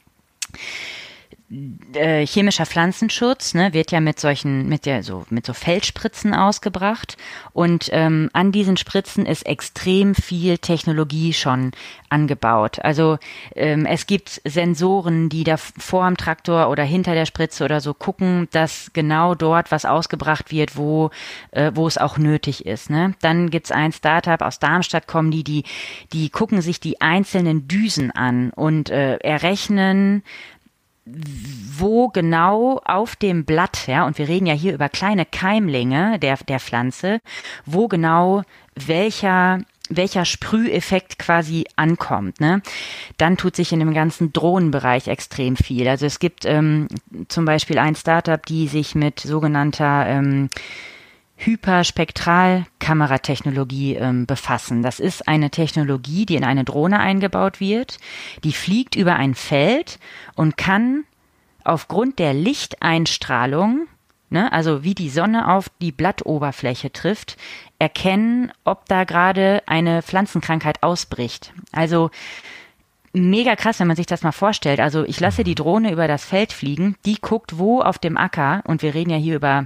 [1.96, 7.18] äh, chemischer Pflanzenschutz ne, wird ja mit solchen, mit der so mit so Feldspritzen ausgebracht
[7.52, 11.72] und ähm, an diesen Spritzen ist extrem viel Technologie schon
[12.10, 12.80] angebaut.
[12.80, 13.18] Also
[13.56, 17.94] ähm, es gibt Sensoren, die da vor dem Traktor oder hinter der Spritze oder so
[17.94, 21.10] gucken, dass genau dort was ausgebracht wird, wo
[21.52, 22.90] äh, wo es auch nötig ist.
[22.90, 23.16] Ne?
[23.22, 25.64] Dann gibt's ein Startup aus Darmstadt, kommen die, die
[26.14, 30.24] die gucken sich die einzelnen Düsen an und äh, errechnen
[31.06, 36.38] wo genau auf dem Blatt, ja, und wir reden ja hier über kleine Keimlinge der,
[36.38, 37.20] der Pflanze,
[37.66, 38.44] wo genau
[38.76, 39.60] welcher
[39.94, 42.40] welcher Sprüheffekt quasi ankommt.
[42.40, 42.62] Ne?
[43.18, 45.88] Dann tut sich in dem ganzen Drohnenbereich extrem viel.
[45.88, 46.88] Also es gibt ähm,
[47.28, 50.50] zum Beispiel ein Startup, die sich mit sogenannter ähm,
[51.42, 54.84] Hyperspektralkameratechnologie ähm, befassen.
[54.84, 57.98] Das ist eine Technologie, die in eine Drohne eingebaut wird.
[58.44, 59.98] Die fliegt über ein Feld
[60.36, 61.06] und kann
[61.64, 63.88] aufgrund der Lichteinstrahlung,
[64.30, 67.38] ne, also wie die Sonne auf die Blattoberfläche trifft,
[67.80, 71.52] erkennen, ob da gerade eine Pflanzenkrankheit ausbricht.
[71.72, 72.12] Also
[73.14, 74.80] mega krass, wenn man sich das mal vorstellt.
[74.80, 78.62] Also ich lasse die Drohne über das Feld fliegen, die guckt wo auf dem Acker,
[78.66, 79.66] und wir reden ja hier über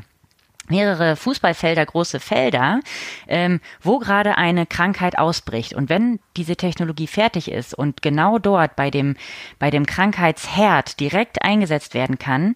[0.68, 2.80] mehrere Fußballfelder, große Felder,
[3.28, 5.74] ähm, wo gerade eine Krankheit ausbricht.
[5.74, 9.16] Und wenn diese Technologie fertig ist und genau dort bei dem,
[9.60, 12.56] bei dem Krankheitsherd direkt eingesetzt werden kann,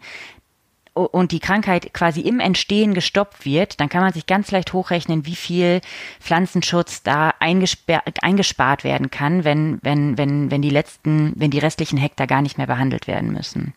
[0.93, 5.26] und die Krankheit quasi im Entstehen gestoppt wird, dann kann man sich ganz leicht hochrechnen,
[5.26, 5.82] wie viel
[6.19, 12.28] Pflanzenschutz da eingespart werden kann, wenn, wenn, wenn, wenn die letzten, wenn die restlichen Hektar
[12.28, 13.74] gar nicht mehr behandelt werden müssen.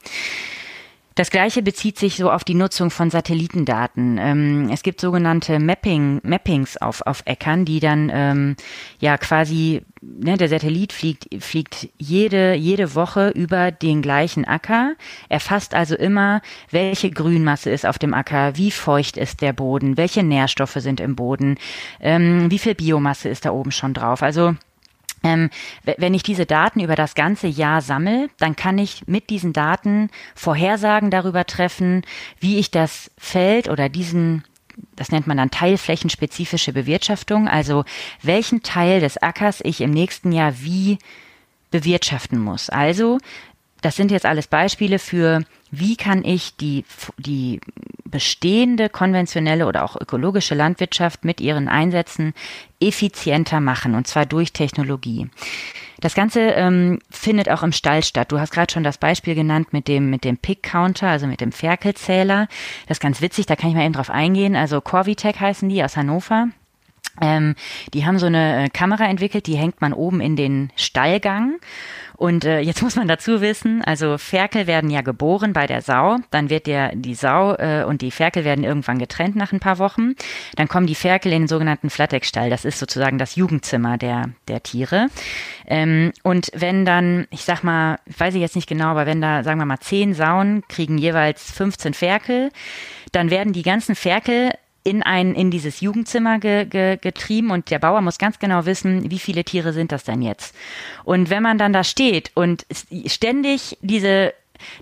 [1.14, 4.18] Das gleiche bezieht sich so auf die Nutzung von Satellitendaten.
[4.18, 8.57] Ähm, es gibt sogenannte Mapping, Mappings auf, auf Äckern, die dann ähm,
[8.98, 14.94] ja quasi, ne, der Satellit fliegt, fliegt jede, jede Woche über den gleichen Acker,
[15.29, 20.22] erfasst also immer, welche Grünmasse ist auf dem Acker, wie feucht ist der Boden, welche
[20.22, 21.59] Nährstoffe sind im Boden,
[22.01, 24.22] ähm, wie viel Biomasse ist da oben schon drauf.
[24.22, 24.55] Also
[25.23, 25.51] ähm,
[25.85, 30.11] wenn ich diese Daten über das ganze Jahr sammle, dann kann ich mit diesen Daten
[30.35, 32.03] Vorhersagen darüber treffen,
[32.41, 34.45] wie ich das Feld oder diesen
[34.97, 37.85] das nennt man dann teilflächenspezifische Bewirtschaftung, also
[38.23, 40.99] welchen Teil des Ackers ich im nächsten Jahr wie
[41.71, 42.71] bewirtschaften muss.
[42.71, 43.19] Also,
[43.83, 46.85] das sind jetzt alles Beispiele für, wie kann ich die,
[47.18, 47.61] die
[48.05, 52.33] bestehende konventionelle oder auch ökologische Landwirtschaft mit ihren Einsätzen
[52.81, 55.29] effizienter machen, und zwar durch Technologie.
[56.01, 58.33] Das Ganze ähm, findet auch im Stall statt.
[58.33, 61.53] Du hast gerade schon das Beispiel genannt mit dem, mit dem Pick-Counter, also mit dem
[61.53, 62.49] Ferkelzähler.
[62.88, 64.57] Das ist ganz witzig, da kann ich mal eben drauf eingehen.
[64.57, 66.49] Also Corvitec heißen die aus Hannover.
[67.20, 67.55] Ähm,
[67.92, 71.59] die haben so eine äh, Kamera entwickelt, die hängt man oben in den Stallgang.
[72.16, 76.18] Und äh, jetzt muss man dazu wissen, also Ferkel werden ja geboren bei der Sau,
[76.31, 79.79] dann wird der die Sau äh, und die Ferkel werden irgendwann getrennt nach ein paar
[79.79, 80.14] Wochen.
[80.57, 82.48] Dann kommen die Ferkel in den sogenannten Flattex-Stall.
[82.48, 85.09] Das ist sozusagen das Jugendzimmer der der Tiere.
[85.66, 89.42] Ähm, und wenn dann, ich sag mal, weiß ich jetzt nicht genau, aber wenn da
[89.42, 92.51] sagen wir mal zehn Sauen kriegen jeweils 15 Ferkel,
[93.12, 94.51] dann werden die ganzen Ferkel
[94.85, 99.11] in ein in dieses Jugendzimmer ge, ge, getrieben und der Bauer muss ganz genau wissen,
[99.11, 100.55] wie viele Tiere sind das denn jetzt.
[101.05, 102.66] Und wenn man dann da steht und
[103.07, 104.35] ständig diese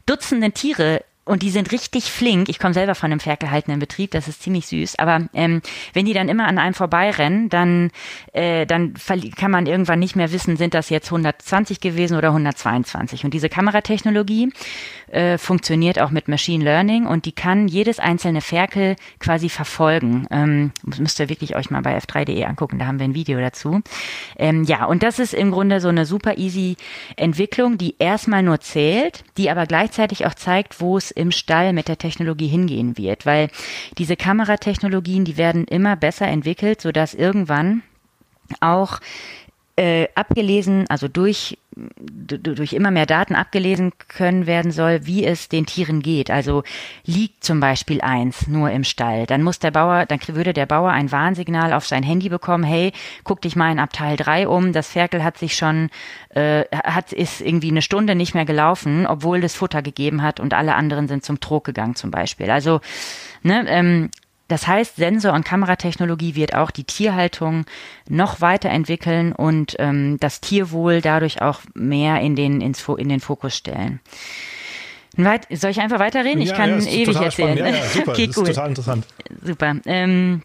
[0.06, 2.48] Dutzenden Tiere und die sind richtig flink.
[2.48, 4.98] Ich komme selber von einem ferkelhaltenden Betrieb, das ist ziemlich süß.
[4.98, 5.62] Aber ähm,
[5.92, 7.92] wenn die dann immer an einem vorbeirennen, dann,
[8.32, 8.94] äh, dann
[9.36, 13.24] kann man irgendwann nicht mehr wissen, sind das jetzt 120 gewesen oder 122.
[13.24, 14.52] Und diese Kameratechnologie
[15.12, 20.26] äh, funktioniert auch mit Machine Learning und die kann jedes einzelne Ferkel quasi verfolgen.
[20.32, 23.82] Ähm, müsst ihr wirklich euch mal bei f3.de angucken, da haben wir ein Video dazu.
[24.36, 26.76] Ähm, ja, und das ist im Grunde so eine super easy
[27.14, 31.88] Entwicklung, die erstmal nur zählt, die aber gleichzeitig auch zeigt, wo es im Stall mit
[31.88, 33.48] der Technologie hingehen wird, weil
[33.98, 37.82] diese Kameratechnologien, die werden immer besser entwickelt, sodass irgendwann
[38.60, 39.00] auch
[39.76, 41.58] äh, abgelesen, also durch
[42.26, 46.28] durch immer mehr Daten abgelesen können werden soll, wie es den Tieren geht.
[46.28, 46.64] Also
[47.04, 50.90] liegt zum Beispiel eins nur im Stall, dann muss der Bauer, dann würde der Bauer
[50.90, 54.88] ein Warnsignal auf sein Handy bekommen, hey, guck dich mal in Abteil 3 um, das
[54.90, 55.90] Ferkel hat sich schon,
[56.30, 60.52] äh, hat, ist irgendwie eine Stunde nicht mehr gelaufen, obwohl das Futter gegeben hat und
[60.52, 62.50] alle anderen sind zum Trog gegangen zum Beispiel.
[62.50, 62.80] Also
[63.42, 64.10] Ne, ähm,
[64.50, 67.66] das heißt, Sensor- und Kameratechnologie wird auch die Tierhaltung
[68.08, 73.56] noch weiterentwickeln und ähm, das Tierwohl dadurch auch mehr in den, ins, in den Fokus
[73.56, 74.00] stellen.
[75.16, 76.40] Weit, soll ich einfach weiterreden?
[76.40, 77.58] Ich kann ja, ewig erzählen.
[77.58, 78.28] Ja, ja, super, okay, cool.
[78.28, 79.06] das ist total interessant.
[79.42, 79.76] Super.
[79.86, 80.42] Ähm,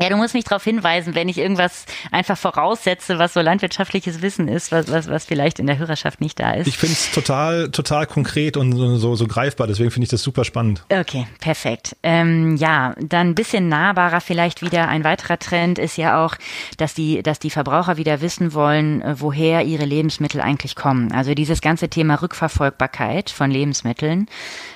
[0.00, 4.46] ja, du musst mich darauf hinweisen, wenn ich irgendwas einfach voraussetze, was so landwirtschaftliches Wissen
[4.46, 6.66] ist, was, was, was vielleicht in der Hörerschaft nicht da ist.
[6.66, 10.44] Ich finde es total, total konkret und so, so greifbar, deswegen finde ich das super
[10.44, 10.84] spannend.
[10.92, 11.96] Okay, perfekt.
[12.02, 14.88] Ähm, ja, dann ein bisschen nahbarer vielleicht wieder.
[14.88, 16.36] Ein weiterer Trend ist ja auch,
[16.76, 21.12] dass die, dass die Verbraucher wieder wissen wollen, äh, woher ihre Lebensmittel eigentlich kommen.
[21.12, 24.26] Also dieses ganze Thema Rückverfolgbarkeit von Lebensmitteln.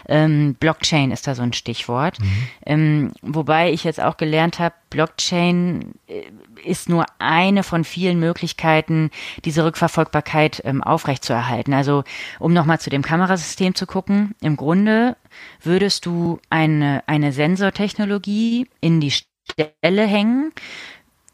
[0.09, 2.19] Ähm, Blockchain ist da so ein Stichwort.
[2.19, 2.49] Mhm.
[2.67, 6.23] Ähm, wobei ich jetzt auch gelernt habe, Blockchain äh,
[6.65, 9.11] ist nur eine von vielen Möglichkeiten,
[9.45, 11.75] diese Rückverfolgbarkeit ähm, aufrechtzuerhalten.
[11.75, 12.05] Also
[12.39, 15.17] um nochmal zu dem Kamerasystem zu gucken, im Grunde
[15.63, 20.53] würdest du eine, eine Sensortechnologie in die Stelle hängen,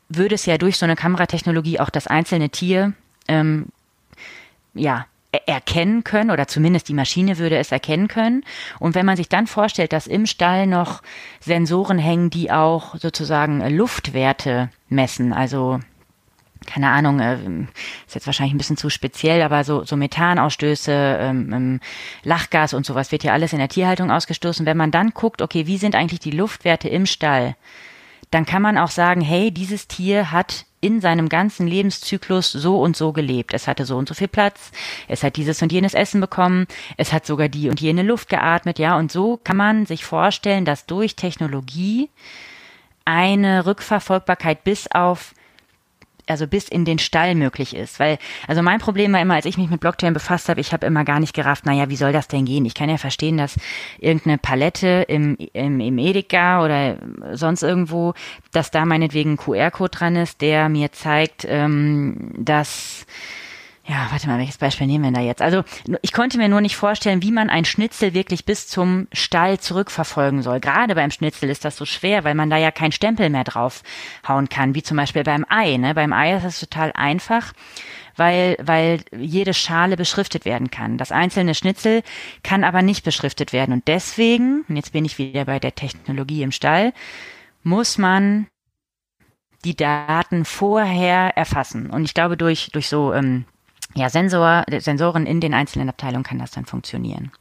[0.08, 2.94] würde es ja durch so eine Kameratechnologie auch das einzelne Tier
[3.26, 3.66] ähm,
[4.74, 5.06] ja,
[5.46, 8.44] erkennen können oder zumindest die Maschine würde es erkennen können.
[8.78, 11.02] Und wenn man sich dann vorstellt, dass im Stall noch
[11.40, 15.80] Sensoren hängen, die auch sozusagen Luftwerte messen, also
[16.66, 17.38] keine Ahnung, äh,
[18.06, 21.80] ist jetzt wahrscheinlich ein bisschen zu speziell, aber so, so Methanausstöße, ähm, ähm,
[22.24, 24.66] Lachgas und sowas wird ja alles in der Tierhaltung ausgestoßen.
[24.66, 27.56] Wenn man dann guckt, okay, wie sind eigentlich die Luftwerte im Stall,
[28.30, 32.96] dann kann man auch sagen, hey, dieses Tier hat in seinem ganzen Lebenszyklus so und
[32.96, 33.52] so gelebt.
[33.54, 34.70] Es hatte so und so viel Platz,
[35.08, 38.78] es hat dieses und jenes Essen bekommen, es hat sogar die und jene Luft geatmet,
[38.78, 42.10] ja, und so kann man sich vorstellen, dass durch Technologie
[43.04, 45.34] eine Rückverfolgbarkeit bis auf
[46.30, 48.00] also bis in den Stall möglich ist.
[48.00, 50.86] Weil, also mein Problem war immer, als ich mich mit Blockchain befasst habe, ich habe
[50.86, 52.64] immer gar nicht gerafft, naja, wie soll das denn gehen?
[52.64, 53.56] Ich kann ja verstehen, dass
[53.98, 56.98] irgendeine Palette im, im, im Edeka oder
[57.32, 58.14] sonst irgendwo,
[58.52, 63.06] dass da meinetwegen ein QR-Code dran ist, der mir zeigt, ähm, dass
[63.88, 65.40] ja, warte mal, welches Beispiel nehmen wir da jetzt?
[65.40, 65.64] Also
[66.03, 70.42] ich konnte mir nur nicht vorstellen, wie man ein Schnitzel wirklich bis zum Stall zurückverfolgen
[70.42, 70.61] soll.
[70.61, 74.51] Gerade beim Schnitzel ist das so schwer, weil man da ja keinen Stempel mehr draufhauen
[74.51, 75.79] kann, wie zum Beispiel beim Ei.
[75.79, 75.94] Ne?
[75.94, 77.55] Beim Ei ist das total einfach
[78.16, 80.98] weil, weil jede Schale beschriftet werden kann.
[80.98, 82.03] Das einzelne Schnitzel
[82.42, 83.72] kann aber nicht beschriftet werden.
[83.72, 86.92] Und deswegen, und jetzt bin ich wieder bei der Technologie im Stall,
[87.62, 88.48] muss man
[89.64, 91.90] die Daten vorher erfassen.
[91.90, 93.44] Und ich glaube, durch, durch so ähm,
[93.94, 97.33] ja, Sensor, Sensoren in den einzelnen Abteilungen kann das dann funktionieren.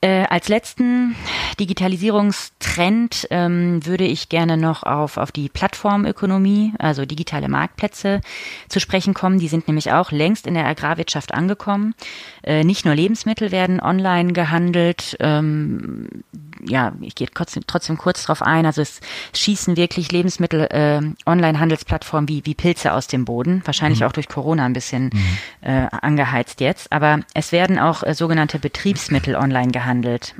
[0.00, 1.16] Äh, als letzten
[1.58, 8.20] Digitalisierungstrend ähm, würde ich gerne noch auf, auf die Plattformökonomie, also digitale Marktplätze
[8.68, 9.40] zu sprechen kommen.
[9.40, 11.96] Die sind nämlich auch längst in der Agrarwirtschaft angekommen.
[12.44, 15.16] Äh, nicht nur Lebensmittel werden online gehandelt.
[15.18, 16.22] Ähm,
[16.64, 18.66] ja, ich gehe trotzdem, trotzdem kurz drauf ein.
[18.66, 19.00] Also es
[19.34, 23.62] schießen wirklich Lebensmittel äh, Online-Handelsplattformen wie, wie Pilze aus dem Boden.
[23.64, 24.06] Wahrscheinlich mhm.
[24.06, 25.68] auch durch Corona ein bisschen mhm.
[25.68, 26.92] äh, angeheizt jetzt.
[26.92, 29.87] Aber es werden auch äh, sogenannte Betriebsmittel online gehandelt.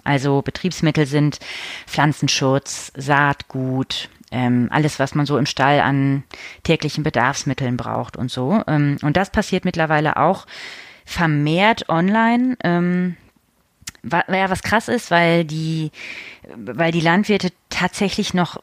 [0.05, 1.39] Also Betriebsmittel sind
[1.87, 6.25] Pflanzenschutz, Saatgut, ähm, alles, was man so im Stall an
[6.63, 8.63] täglichen Bedarfsmitteln braucht und so.
[8.67, 10.47] Ähm, und das passiert mittlerweile auch
[11.05, 12.57] vermehrt online.
[12.63, 13.17] Ähm,
[14.03, 15.91] ja, was krass ist, weil die,
[16.57, 18.59] weil die Landwirte tatsächlich noch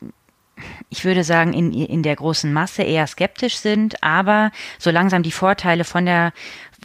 [0.90, 5.32] ich würde sagen, in, in der großen Masse eher skeptisch sind, aber so langsam die
[5.32, 6.32] Vorteile von der,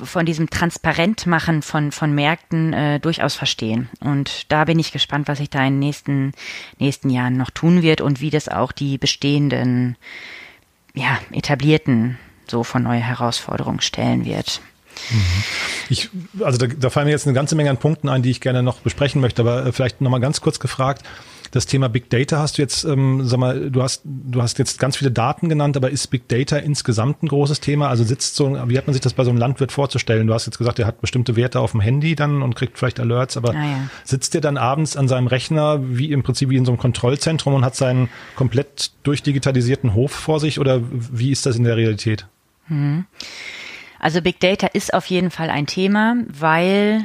[0.05, 3.89] von diesem Transparentmachen von, von Märkten äh, durchaus verstehen.
[4.01, 6.33] Und da bin ich gespannt, was sich da in den nächsten,
[6.79, 9.97] nächsten Jahren noch tun wird und wie das auch die bestehenden,
[10.95, 14.61] ja, etablierten so von neue Herausforderungen stellen wird.
[15.89, 16.11] Ich,
[16.41, 18.63] also da, da fallen mir jetzt eine ganze Menge an Punkten ein, die ich gerne
[18.63, 21.03] noch besprechen möchte, aber äh, vielleicht nochmal ganz kurz gefragt.
[21.51, 24.79] Das Thema Big Data hast du jetzt, ähm, sag mal, du hast, du hast jetzt
[24.79, 27.89] ganz viele Daten genannt, aber ist Big Data insgesamt ein großes Thema?
[27.89, 30.29] Also sitzt so, wie hat man sich das bei so einem Landwirt vorzustellen?
[30.29, 33.01] Du hast jetzt gesagt, er hat bestimmte Werte auf dem Handy dann und kriegt vielleicht
[33.01, 33.91] Alerts, aber ah, ja.
[34.05, 37.55] sitzt der dann abends an seinem Rechner wie im Prinzip wie in so einem Kontrollzentrum
[37.55, 42.27] und hat seinen komplett durchdigitalisierten Hof vor sich oder wie ist das in der Realität?
[42.69, 43.07] Hm.
[43.99, 47.05] Also Big Data ist auf jeden Fall ein Thema, weil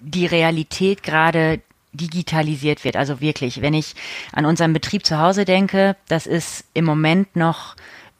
[0.00, 1.60] die Realität gerade
[1.92, 2.96] digitalisiert wird.
[2.96, 3.94] Also wirklich, wenn ich
[4.32, 7.76] an unseren Betrieb zu Hause denke, das ist im Moment noch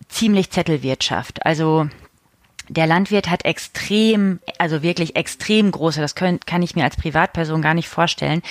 [0.08, 1.44] ziemlich Zettelwirtschaft.
[1.46, 1.88] Also
[2.68, 7.62] der Landwirt hat extrem, also wirklich extrem große, das können, kann ich mir als Privatperson
[7.62, 8.42] gar nicht vorstellen,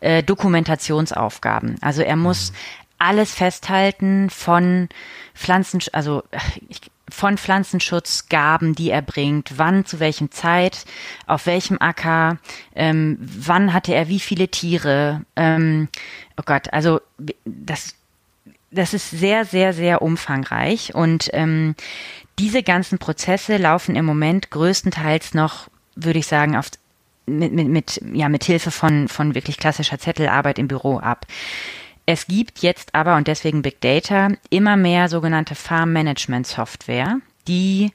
[0.00, 1.76] äh, Dokumentationsaufgaben.
[1.80, 2.56] Also er muss mhm.
[2.98, 4.88] alles festhalten von
[5.34, 6.22] Pflanzen, also
[6.68, 10.84] ich, von Pflanzenschutzgaben, die er bringt, wann, zu welchem Zeit,
[11.26, 12.38] auf welchem Acker,
[12.74, 15.22] ähm, wann hatte er wie viele Tiere.
[15.36, 15.88] Ähm,
[16.36, 17.00] oh Gott, also
[17.44, 17.94] das,
[18.70, 21.74] das ist sehr, sehr, sehr umfangreich und ähm,
[22.38, 26.70] diese ganzen Prozesse laufen im Moment größtenteils noch, würde ich sagen, auf,
[27.26, 31.26] mit, mit, mit, ja, mit Hilfe von, von wirklich klassischer Zettelarbeit im Büro ab.
[32.10, 37.92] Es gibt jetzt aber, und deswegen Big Data, immer mehr sogenannte Farm Management Software, die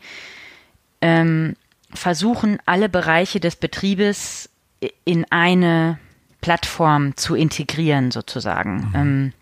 [1.02, 1.56] ähm,
[1.91, 4.52] versuchen, alle Bereiche des Betriebes
[5.04, 5.97] in eine
[6.41, 8.76] Plattform zu integrieren, sozusagen.
[8.76, 8.93] Mhm.
[8.93, 9.34] Ähm,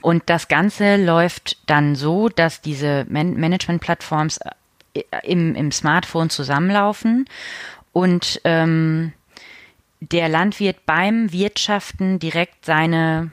[0.00, 4.38] und das Ganze läuft dann so, dass diese Man Management-Plattforms
[4.94, 7.28] äh, im, im Smartphone zusammenlaufen
[7.92, 9.12] und ähm,
[9.98, 13.32] der Landwirt beim Wirtschaften direkt seine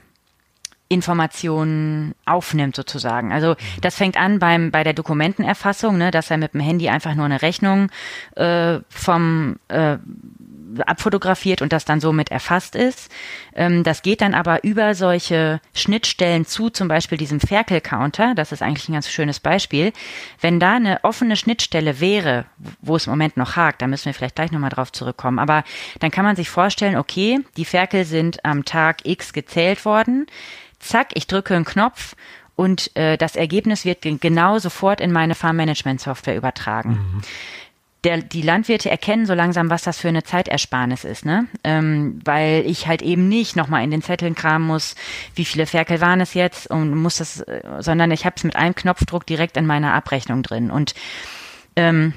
[0.88, 3.32] Informationen aufnimmt sozusagen.
[3.32, 7.14] Also das fängt an beim bei der Dokumentenerfassung, ne, dass er mit dem Handy einfach
[7.14, 7.90] nur eine Rechnung
[8.36, 9.96] äh, vom äh,
[10.86, 13.10] abfotografiert und das dann somit erfasst ist.
[13.54, 18.34] Ähm, das geht dann aber über solche Schnittstellen zu, zum Beispiel diesem Ferkel-Counter.
[18.34, 19.92] Das ist eigentlich ein ganz schönes Beispiel.
[20.40, 22.46] Wenn da eine offene Schnittstelle wäre,
[22.80, 25.64] wo es im Moment noch hakt, da müssen wir vielleicht gleich nochmal drauf zurückkommen, aber
[26.00, 30.26] dann kann man sich vorstellen, okay, die Ferkel sind am Tag X gezählt worden
[30.84, 32.14] zack, ich drücke einen Knopf
[32.56, 36.90] und äh, das Ergebnis wird genau sofort in meine Farmmanagement-Software übertragen.
[36.90, 37.20] Mhm.
[38.04, 41.46] Der, die Landwirte erkennen so langsam, was das für eine Zeitersparnis ist, ne?
[41.64, 44.94] Ähm, weil ich halt eben nicht nochmal in den Zetteln kramen muss,
[45.34, 48.56] wie viele Ferkel waren es jetzt und muss das, äh, sondern ich habe es mit
[48.56, 50.70] einem Knopfdruck direkt in meiner Abrechnung drin.
[50.70, 50.94] Und
[51.76, 52.12] ähm,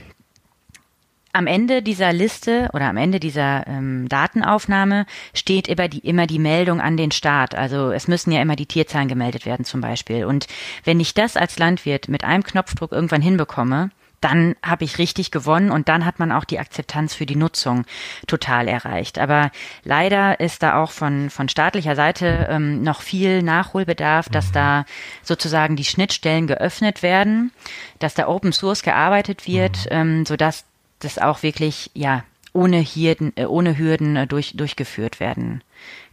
[1.34, 6.40] am Ende dieser Liste oder am Ende dieser ähm, Datenaufnahme steht immer die, immer die
[6.40, 7.56] Meldung an den Staat.
[7.56, 10.26] Also es müssen ja immer die Tierzahlen gemeldet werden zum Beispiel.
[10.26, 10.48] Und
[10.84, 15.72] wenn ich das als Landwirt mit einem Knopfdruck irgendwann hinbekomme, dann habe ich richtig gewonnen
[15.72, 17.86] und dann hat man auch die Akzeptanz für die Nutzung
[18.26, 19.20] total erreicht.
[19.20, 19.52] Aber
[19.84, 24.86] leider ist da auch von, von staatlicher Seite ähm, noch viel Nachholbedarf, dass da
[25.22, 27.52] sozusagen die Schnittstellen geöffnet werden,
[28.00, 29.92] dass da Open Source gearbeitet wird, mhm.
[29.92, 30.66] ähm, sodass
[31.00, 35.64] das auch wirklich, ja, ohne Hürden, äh, ohne Hürden äh, durch, durchgeführt werden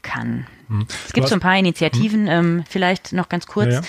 [0.03, 0.47] kann.
[0.68, 0.87] Hm.
[1.07, 2.59] Es gibt so ein paar Initiativen, hm.
[2.59, 3.73] ähm, vielleicht noch ganz kurz.
[3.73, 3.87] Ja, ja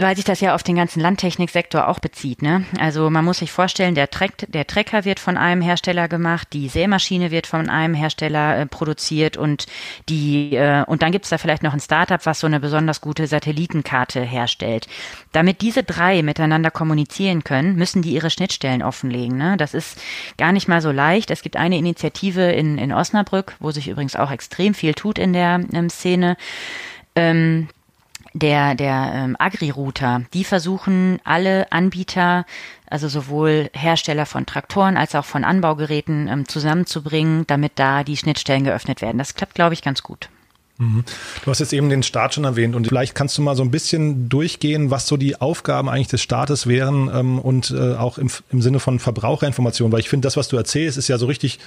[0.00, 2.42] weil sich das ja auf den ganzen Landtechniksektor auch bezieht.
[2.42, 2.64] Ne?
[2.78, 6.68] Also man muss sich vorstellen, der, Treck, der Trecker wird von einem Hersteller gemacht, die
[6.68, 9.66] Sämaschine wird von einem Hersteller äh, produziert und
[10.08, 13.26] die äh, und dann gibt's da vielleicht noch ein Startup, was so eine besonders gute
[13.26, 14.86] Satellitenkarte herstellt.
[15.32, 19.36] Damit diese drei miteinander kommunizieren können, müssen die ihre Schnittstellen offenlegen.
[19.36, 19.56] Ne?
[19.56, 20.00] Das ist
[20.38, 21.30] gar nicht mal so leicht.
[21.30, 25.32] Es gibt eine Initiative in, in Osnabrück, wo sich übrigens auch extrem viel tut in
[25.32, 26.36] der ähm, Szene.
[27.16, 27.68] Ähm,
[28.32, 32.46] der, der ähm, Agri-Router, die versuchen alle Anbieter,
[32.88, 38.64] also sowohl Hersteller von Traktoren als auch von Anbaugeräten ähm, zusammenzubringen, damit da die Schnittstellen
[38.64, 39.18] geöffnet werden.
[39.18, 40.28] Das klappt, glaube ich, ganz gut.
[40.78, 41.04] Mhm.
[41.44, 43.70] Du hast jetzt eben den Staat schon erwähnt und vielleicht kannst du mal so ein
[43.70, 48.30] bisschen durchgehen, was so die Aufgaben eigentlich des Staates wären ähm, und äh, auch im,
[48.50, 51.58] im Sinne von Verbraucherinformation, weil ich finde, das, was du erzählst, ist ja so richtig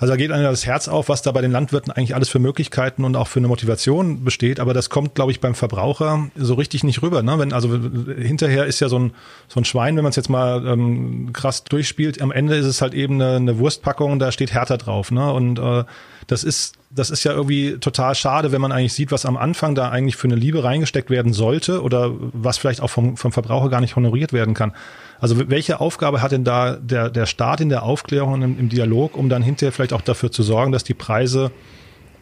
[0.00, 2.38] also da geht einem das Herz auf, was da bei den Landwirten eigentlich alles für
[2.38, 4.58] Möglichkeiten und auch für eine Motivation besteht.
[4.58, 7.22] Aber das kommt, glaube ich, beim Verbraucher so richtig nicht rüber.
[7.22, 7.38] Ne?
[7.38, 7.68] Wenn, also
[8.16, 9.12] hinterher ist ja so ein,
[9.46, 12.80] so ein Schwein, wenn man es jetzt mal ähm, krass durchspielt, am Ende ist es
[12.80, 15.10] halt eben eine, eine Wurstpackung, da steht härter drauf.
[15.10, 15.30] Ne?
[15.30, 15.84] Und äh,
[16.30, 19.74] das ist, das ist ja irgendwie total schade, wenn man eigentlich sieht, was am Anfang
[19.74, 23.68] da eigentlich für eine Liebe reingesteckt werden sollte oder was vielleicht auch vom, vom Verbraucher
[23.68, 24.72] gar nicht honoriert werden kann.
[25.18, 28.68] Also welche Aufgabe hat denn da der, der Staat in der Aufklärung und im, im
[28.68, 31.50] Dialog, um dann hinterher vielleicht auch dafür zu sorgen, dass die Preise,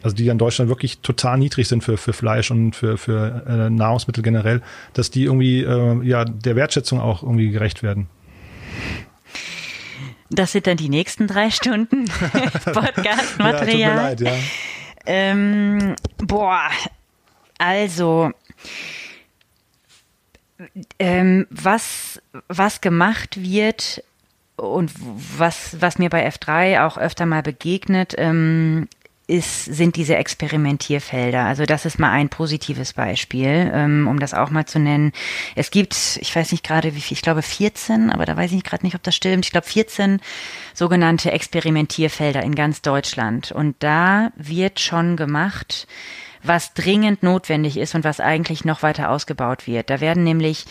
[0.01, 3.69] also die in Deutschland wirklich total niedrig sind für, für Fleisch und für, für äh,
[3.69, 4.63] Nahrungsmittel generell,
[4.93, 8.07] dass die irgendwie äh, ja der Wertschätzung auch irgendwie gerecht werden?
[10.29, 12.05] Das sind dann die nächsten drei Stunden
[12.65, 13.79] Podcast-Material.
[13.79, 14.33] ja, leid, ja.
[15.05, 16.69] Ähm, boah,
[17.57, 18.31] also
[20.99, 24.03] ähm, was, was gemacht wird
[24.55, 24.91] und
[25.37, 28.87] was, was mir bei F3 auch öfter mal begegnet, ähm,
[29.29, 31.45] ist, sind diese Experimentierfelder.
[31.45, 35.13] Also das ist mal ein positives Beispiel, ähm, um das auch mal zu nennen.
[35.55, 38.63] Es gibt, ich weiß nicht gerade wie viel, ich glaube 14, aber da weiß ich
[38.63, 39.45] gerade nicht, ob das stimmt.
[39.45, 40.19] Ich glaube 14
[40.73, 43.51] sogenannte Experimentierfelder in ganz Deutschland.
[43.51, 45.87] Und da wird schon gemacht,
[46.41, 49.89] was dringend notwendig ist und was eigentlich noch weiter ausgebaut wird.
[49.89, 50.65] Da werden nämlich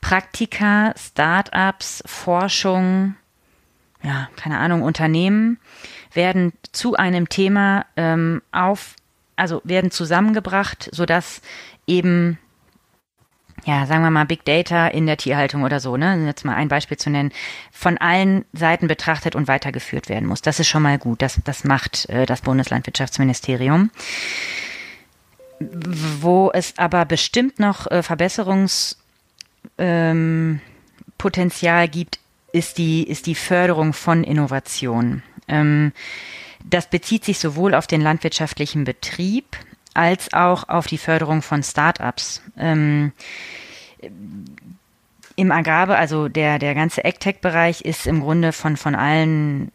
[0.00, 3.16] Praktika, Start-ups, Forschung,
[4.02, 5.58] ja, keine Ahnung, Unternehmen
[6.16, 8.96] werden zu einem Thema ähm, auf,
[9.36, 11.42] also werden zusammengebracht, sodass
[11.86, 12.38] eben
[13.64, 16.68] ja, sagen wir mal Big Data in der Tierhaltung oder so, ne, jetzt mal ein
[16.68, 17.32] Beispiel zu nennen,
[17.72, 20.42] von allen Seiten betrachtet und weitergeführt werden muss.
[20.42, 21.20] Das ist schon mal gut.
[21.20, 23.90] Das, das macht äh, das Bundeslandwirtschaftsministerium.
[25.58, 28.98] Wo es aber bestimmt noch äh, Verbesserungspotenzial
[29.78, 30.60] ähm,
[31.90, 32.20] gibt,
[32.52, 35.22] ist die, ist die Förderung von Innovation.
[35.48, 35.92] Ähm,
[36.64, 39.56] das bezieht sich sowohl auf den landwirtschaftlichen Betrieb
[39.94, 42.42] als auch auf die Förderung von Start-ups.
[42.58, 43.12] Ähm,
[45.36, 49.70] Im Agrar, also der, der ganze AgTech-Bereich ist im Grunde von, von allen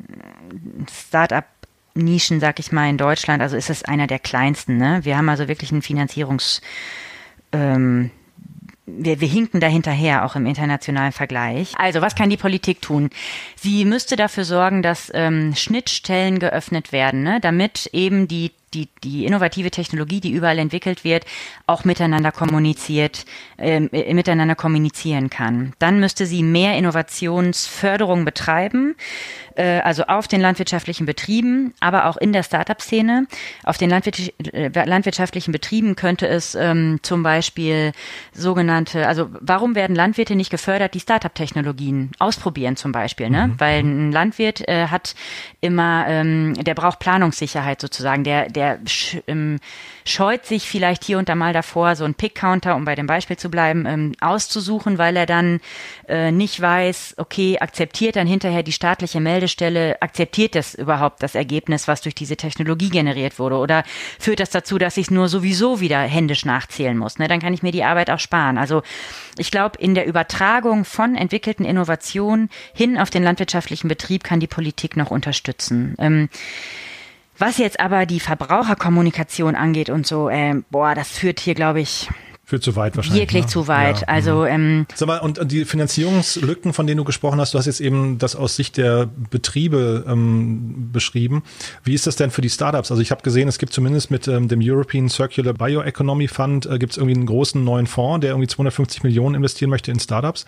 [0.91, 1.45] Start-up
[1.93, 4.77] Nischen, sag ich mal, in Deutschland, also ist es einer der kleinsten.
[4.77, 5.01] Ne?
[5.03, 6.61] Wir haben also wirklich einen Finanzierungs,
[7.51, 8.11] ähm,
[8.97, 11.73] wir, wir hinken da hinterher, auch im internationalen Vergleich.
[11.77, 13.09] Also, was kann die Politik tun?
[13.55, 17.39] Sie müsste dafür sorgen, dass ähm, Schnittstellen geöffnet werden, ne?
[17.41, 21.25] damit eben die die, die innovative Technologie, die überall entwickelt wird,
[21.67, 23.25] auch miteinander kommuniziert,
[23.57, 25.73] ähm, äh, miteinander kommunizieren kann.
[25.79, 28.95] Dann müsste sie mehr Innovationsförderung betreiben
[29.55, 33.27] äh, also auf den landwirtschaftlichen Betrieben, aber auch in der Startup-Szene.
[33.63, 37.91] Auf den äh, landwirtschaftlichen Betrieben könnte es ähm, zum Beispiel
[38.33, 43.47] sogenannte, also warum werden Landwirte nicht gefördert, die Startup-Technologien ausprobieren zum Beispiel, ne?
[43.47, 43.59] Mhm.
[43.59, 45.15] Weil ein Landwirt äh, hat
[45.59, 48.60] immer, ähm, der braucht Planungssicherheit sozusagen, der, der
[49.27, 49.59] ähm,
[50.05, 53.37] scheut sich vielleicht hier und da mal davor, so einen Pick-Counter, um bei dem Beispiel
[53.37, 55.59] zu bleiben, ähm, auszusuchen, weil er dann
[56.07, 61.87] äh, nicht weiß, okay, akzeptiert dann hinterher die staatliche Meldestelle, akzeptiert das überhaupt das Ergebnis,
[61.87, 63.83] was durch diese Technologie generiert wurde oder
[64.19, 67.19] führt das dazu, dass ich es nur sowieso wieder händisch nachzählen muss.
[67.19, 67.27] Ne?
[67.27, 68.57] Dann kann ich mir die Arbeit auch sparen.
[68.57, 68.81] Also
[69.37, 74.47] ich glaube, in der Übertragung von entwickelten Innovationen hin auf den landwirtschaftlichen Betrieb kann die
[74.47, 75.95] Politik noch unterstützen.
[75.99, 76.29] Ähm,
[77.41, 82.09] was jetzt aber die Verbraucherkommunikation angeht und so, äh, boah, das führt hier, glaube ich,
[82.51, 83.21] Führt zu weit wahrscheinlich.
[83.21, 83.49] Wirklich ne?
[83.49, 84.01] zu weit.
[84.01, 84.07] Ja.
[84.09, 84.47] Also mhm.
[84.47, 88.17] ähm, Sag mal, und die Finanzierungslücken, von denen du gesprochen hast, du hast jetzt eben
[88.17, 91.43] das aus Sicht der Betriebe ähm, beschrieben.
[91.85, 92.91] Wie ist das denn für die Startups?
[92.91, 96.77] Also ich habe gesehen, es gibt zumindest mit ähm, dem European Circular Bioeconomy Fund äh,
[96.77, 100.45] gibt es irgendwie einen großen neuen Fonds, der irgendwie 250 Millionen investieren möchte in Startups.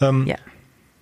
[0.00, 0.34] Ähm, ja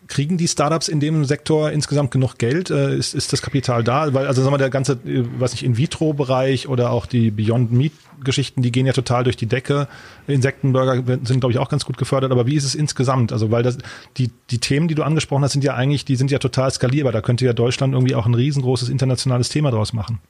[0.06, 2.70] kriegen die Startups in dem Sektor insgesamt genug Geld?
[2.70, 4.12] Äh, ist, ist das Kapital da?
[4.12, 8.62] Weil, also sagen wir, der ganze, äh, was nicht, In-vitro-Bereich oder auch die Beyond Meat-Geschichten,
[8.62, 9.88] die gehen ja total durch die Decke.
[10.26, 12.32] Insektenburger sind, glaube ich, auch ganz gut gefördert.
[12.32, 13.32] Aber wie ist es insgesamt?
[13.32, 13.78] Also, weil das,
[14.16, 17.12] die, die Themen, die du angesprochen hast, sind ja eigentlich, die sind ja total skalierbar.
[17.12, 20.20] Da könnte ja Deutschland irgendwie auch ein riesengroßes internationales Thema draus machen.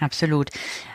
[0.00, 0.50] Absolut.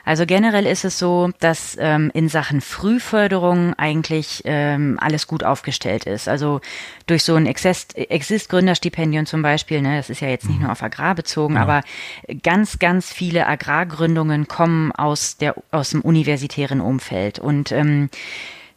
[0.06, 6.06] Also generell ist es so, dass ähm, in Sachen Frühförderung eigentlich ähm, alles gut aufgestellt
[6.06, 6.28] ist.
[6.28, 6.62] Also
[7.06, 11.16] durch so ein Exist-Gründerstipendium zum Beispiel, ne, das ist ja jetzt nicht nur auf Agrar
[11.16, 11.62] bezogen, ja.
[11.62, 11.82] aber
[12.44, 18.10] ganz, ganz viele Agrargründungen kommen aus der aus dem universitären Umfeld und ähm,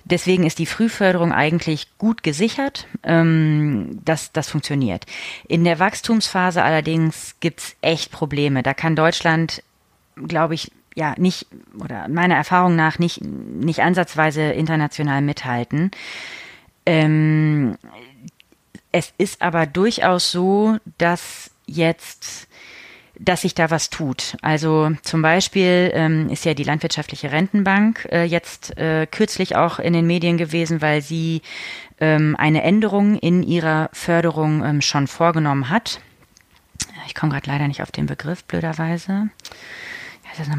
[0.09, 2.87] Deswegen ist die Frühförderung eigentlich gut gesichert.
[3.03, 5.05] Ähm, das, das funktioniert.
[5.49, 8.62] In der Wachstumsphase allerdings gibt's echt Probleme.
[8.62, 9.64] Da kann Deutschland
[10.17, 11.47] glaube ich, ja, nicht,
[11.79, 15.91] oder meiner Erfahrung nach nicht, nicht ansatzweise international mithalten.
[16.87, 17.77] Ähm,
[18.93, 22.49] es ist aber durchaus so, dass jetzt
[23.19, 24.37] dass sich da was tut.
[24.43, 29.93] Also zum Beispiel ähm, ist ja die Landwirtschaftliche Rentenbank äh, jetzt äh, kürzlich auch in
[29.93, 31.43] den Medien gewesen, weil sie
[31.99, 36.01] ähm, eine Änderung in ihrer Förderung ähm, schon vorgenommen hat.
[37.07, 39.31] Ich komme gerade leider nicht auf den Begriff, blöderweise.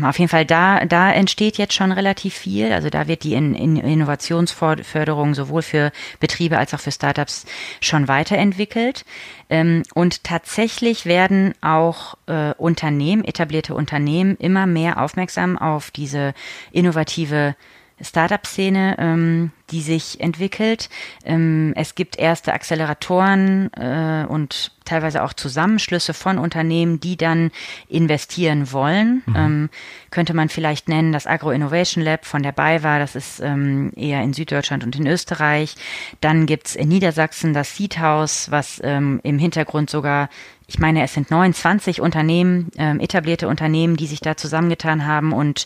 [0.04, 2.72] Auf jeden Fall, da, da entsteht jetzt schon relativ viel.
[2.72, 7.46] Also da wird die in, in Innovationsförderung sowohl für Betriebe als auch für Startups
[7.82, 9.06] schon weiterentwickelt.
[9.50, 16.34] Ähm, und tatsächlich werden auch äh, Unternehmen, etablierte Unternehmen, immer mehr aufmerksam auf diese
[16.72, 17.56] innovative
[18.02, 20.90] Startup-Szene, ähm, die sich entwickelt.
[21.26, 27.52] Ähm, es gibt erste Acceleratoren äh, und teilweise auch Zusammenschlüsse von Unternehmen, die dann
[27.90, 29.24] investieren wollen.
[29.26, 29.36] Mhm.
[29.36, 29.70] Ähm,
[30.10, 34.22] könnte man vielleicht nennen das Agro Innovation Lab von der BayWa, das ist ähm, eher
[34.24, 35.76] in Süddeutschland und in Österreich.
[36.22, 40.30] Dann gibt's in Niedersachsen das Seed House, was ähm, im Hintergrund sogar
[40.70, 45.66] ich meine, es sind 29 Unternehmen, ähm, etablierte Unternehmen, die sich da zusammengetan haben und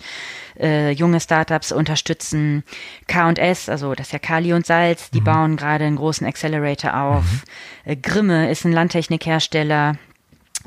[0.59, 2.63] äh, junge Startups unterstützen.
[3.07, 5.25] K&S, also das ist ja Kali und Salz, die mhm.
[5.25, 7.23] bauen gerade einen großen Accelerator auf.
[7.23, 7.91] Mhm.
[7.91, 9.95] Äh, Grimme ist ein Landtechnikhersteller.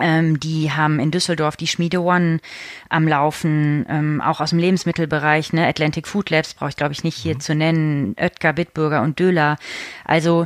[0.00, 2.40] Ähm, die haben in Düsseldorf die Schmiede One
[2.88, 5.66] am Laufen, ähm, auch aus dem Lebensmittelbereich, ne?
[5.68, 7.40] Atlantic Food Labs brauche ich glaube ich nicht hier mhm.
[7.40, 9.56] zu nennen, Oetker, Bitburger und Döler.
[10.04, 10.44] Also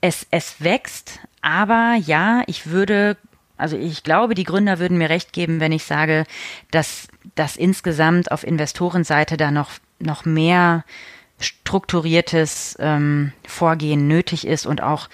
[0.00, 3.16] es, es wächst, aber ja, ich würde,
[3.56, 6.24] also ich glaube, die Gründer würden mir recht geben, wenn ich sage,
[6.70, 10.84] dass, dass insgesamt auf Investorenseite da noch, noch mehr
[11.38, 15.08] strukturiertes ähm, Vorgehen nötig ist und auch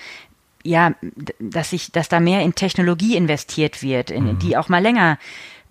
[0.63, 0.95] ja,
[1.39, 4.39] dass ich, dass da mehr in Technologie investiert wird, in, mhm.
[4.41, 5.19] die auch mal länger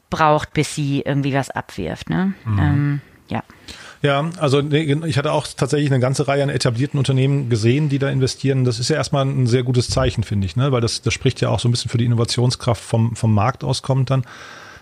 [0.10, 2.10] braucht, bis sie irgendwie was abwirft.
[2.10, 2.34] Ne?
[2.46, 2.60] Mhm.
[2.60, 3.44] Ähm, ja.
[4.02, 8.10] Ja, also ich hatte auch tatsächlich eine ganze Reihe an etablierten Unternehmen gesehen, die da
[8.10, 8.64] investieren.
[8.64, 10.72] Das ist ja erstmal ein sehr gutes Zeichen, finde ich, ne?
[10.72, 13.64] weil das, das spricht ja auch so ein bisschen für die Innovationskraft vom, vom Markt
[13.64, 14.24] auskommt dann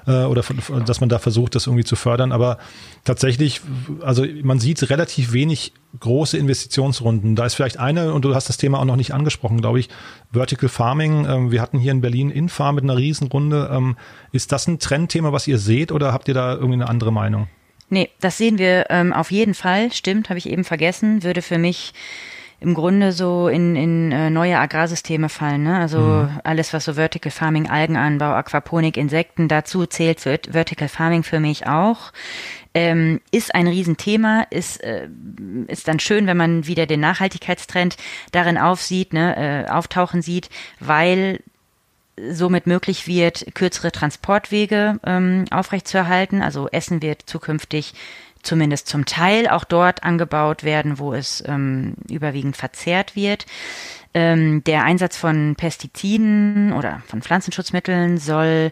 [0.08, 0.44] äh, oder
[0.86, 2.32] dass man da versucht, das irgendwie zu fördern.
[2.32, 2.58] Aber
[3.04, 3.62] tatsächlich,
[4.02, 7.36] also man sieht relativ wenig große Investitionsrunden.
[7.36, 9.90] Da ist vielleicht eine, und du hast das Thema auch noch nicht angesprochen, glaube ich,
[10.32, 11.26] Vertical Farming.
[11.28, 13.70] Ähm, wir hatten hier in Berlin Infarm mit einer Riesenrunde.
[13.72, 13.98] Ähm,
[14.32, 17.48] ist das ein Trendthema, was ihr seht, oder habt ihr da irgendwie eine andere Meinung?
[17.90, 19.94] Nee, das sehen wir ähm, auf jeden Fall.
[19.94, 21.24] Stimmt, habe ich eben vergessen.
[21.24, 21.94] Würde für mich
[22.60, 25.64] im Grunde so in, in äh, neue Agrarsysteme fallen.
[25.64, 25.78] Ne?
[25.78, 26.40] Also mhm.
[26.44, 32.12] alles, was so Vertical Farming, Algenanbau, Aquaponik, Insekten, dazu zählt Vertical Farming für mich auch.
[32.74, 35.08] Ähm, ist ein Riesenthema, ist, äh,
[35.68, 37.98] ist dann schön, wenn man wieder den Nachhaltigkeitstrend
[38.32, 40.50] darin aufsieht, ne, äh, auftauchen sieht,
[40.80, 41.40] weil
[42.32, 46.42] somit möglich wird, kürzere Transportwege ähm, aufrechtzuerhalten.
[46.42, 47.94] Also Essen wird zukünftig
[48.44, 53.46] zumindest zum Teil auch dort angebaut werden, wo es ähm, überwiegend verzehrt wird.
[54.14, 58.72] Ähm, der Einsatz von Pestiziden oder von Pflanzenschutzmitteln soll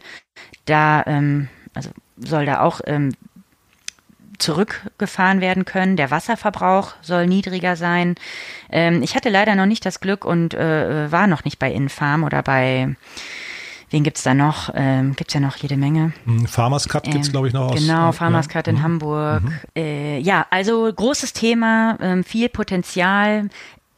[0.66, 3.12] da, ähm, also soll da auch ähm,
[4.38, 5.98] zurückgefahren werden können.
[5.98, 8.16] Der Wasserverbrauch soll niedriger sein.
[8.72, 12.24] Ähm, ich hatte leider noch nicht das Glück und äh, war noch nicht bei Infarm
[12.24, 12.96] oder bei
[13.90, 14.70] Wen gibt's da noch?
[14.74, 16.14] Ähm, gibt's ja noch jede Menge.
[16.26, 17.80] Hm, Farmers Cut gibt's ähm, glaube ich noch aus.
[17.80, 18.52] Genau, Farmers ja.
[18.52, 18.84] Cut in mhm.
[18.84, 19.44] Hamburg.
[19.44, 19.60] Mhm.
[19.76, 23.50] Äh, ja, also großes Thema, ähm, viel Potenzial.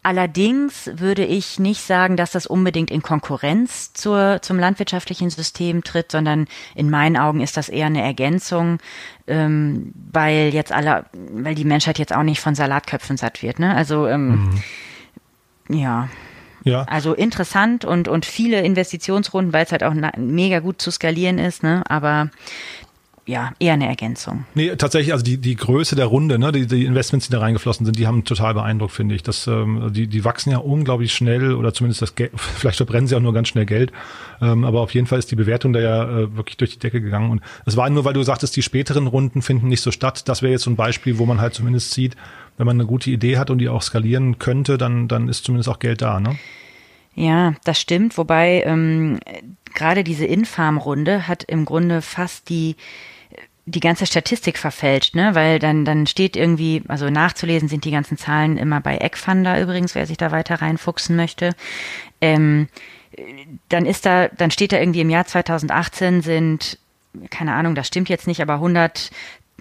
[0.07, 6.13] Allerdings würde ich nicht sagen, dass das unbedingt in Konkurrenz zur, zum landwirtschaftlichen System tritt,
[6.13, 8.77] sondern in meinen Augen ist das eher eine Ergänzung,
[9.27, 13.59] ähm, weil jetzt alle, weil die Menschheit jetzt auch nicht von Salatköpfen satt wird.
[13.59, 13.75] Ne?
[13.75, 14.61] Also ähm,
[15.67, 15.77] mhm.
[15.77, 16.07] ja.
[16.67, 16.83] Ja.
[16.83, 21.63] Also interessant und, und viele Investitionsrunden, weil es halt auch mega gut zu skalieren ist,
[21.63, 21.83] ne?
[21.89, 22.29] Aber
[23.27, 24.45] ja, eher eine Ergänzung.
[24.55, 27.85] Nee, tatsächlich, also die, die Größe der Runde, ne, die, die Investments, die da reingeflossen
[27.85, 29.21] sind, die haben total beeindruckt, finde ich.
[29.21, 33.15] Das, ähm, die, die wachsen ja unglaublich schnell oder zumindest das Geld, vielleicht verbrennen sie
[33.15, 33.91] auch nur ganz schnell Geld.
[34.41, 37.01] Ähm, aber auf jeden Fall ist die Bewertung da ja äh, wirklich durch die Decke
[37.01, 37.29] gegangen.
[37.29, 40.29] Und es war nur, weil du sagtest, die späteren Runden finden nicht so statt.
[40.29, 42.15] Das wäre jetzt so ein Beispiel, wo man halt zumindest sieht,
[42.57, 45.69] wenn man eine gute Idee hat und die auch skalieren könnte, dann, dann ist zumindest
[45.69, 46.37] auch Geld da, ne?
[47.15, 48.17] Ja, das stimmt.
[48.17, 49.19] Wobei ähm,
[49.73, 52.75] gerade diese Infarm-Runde hat im Grunde fast die
[53.69, 55.35] die ganze Statistik verfälscht, ne?
[55.35, 59.93] Weil dann dann steht irgendwie, also nachzulesen sind die ganzen Zahlen immer bei Eckfunder übrigens,
[59.93, 61.53] wer sich da weiter reinfuchsen möchte.
[62.21, 62.69] Ähm,
[63.69, 66.77] dann ist da, dann steht da irgendwie im Jahr 2018 sind
[67.29, 69.09] keine Ahnung, das stimmt jetzt nicht, aber 100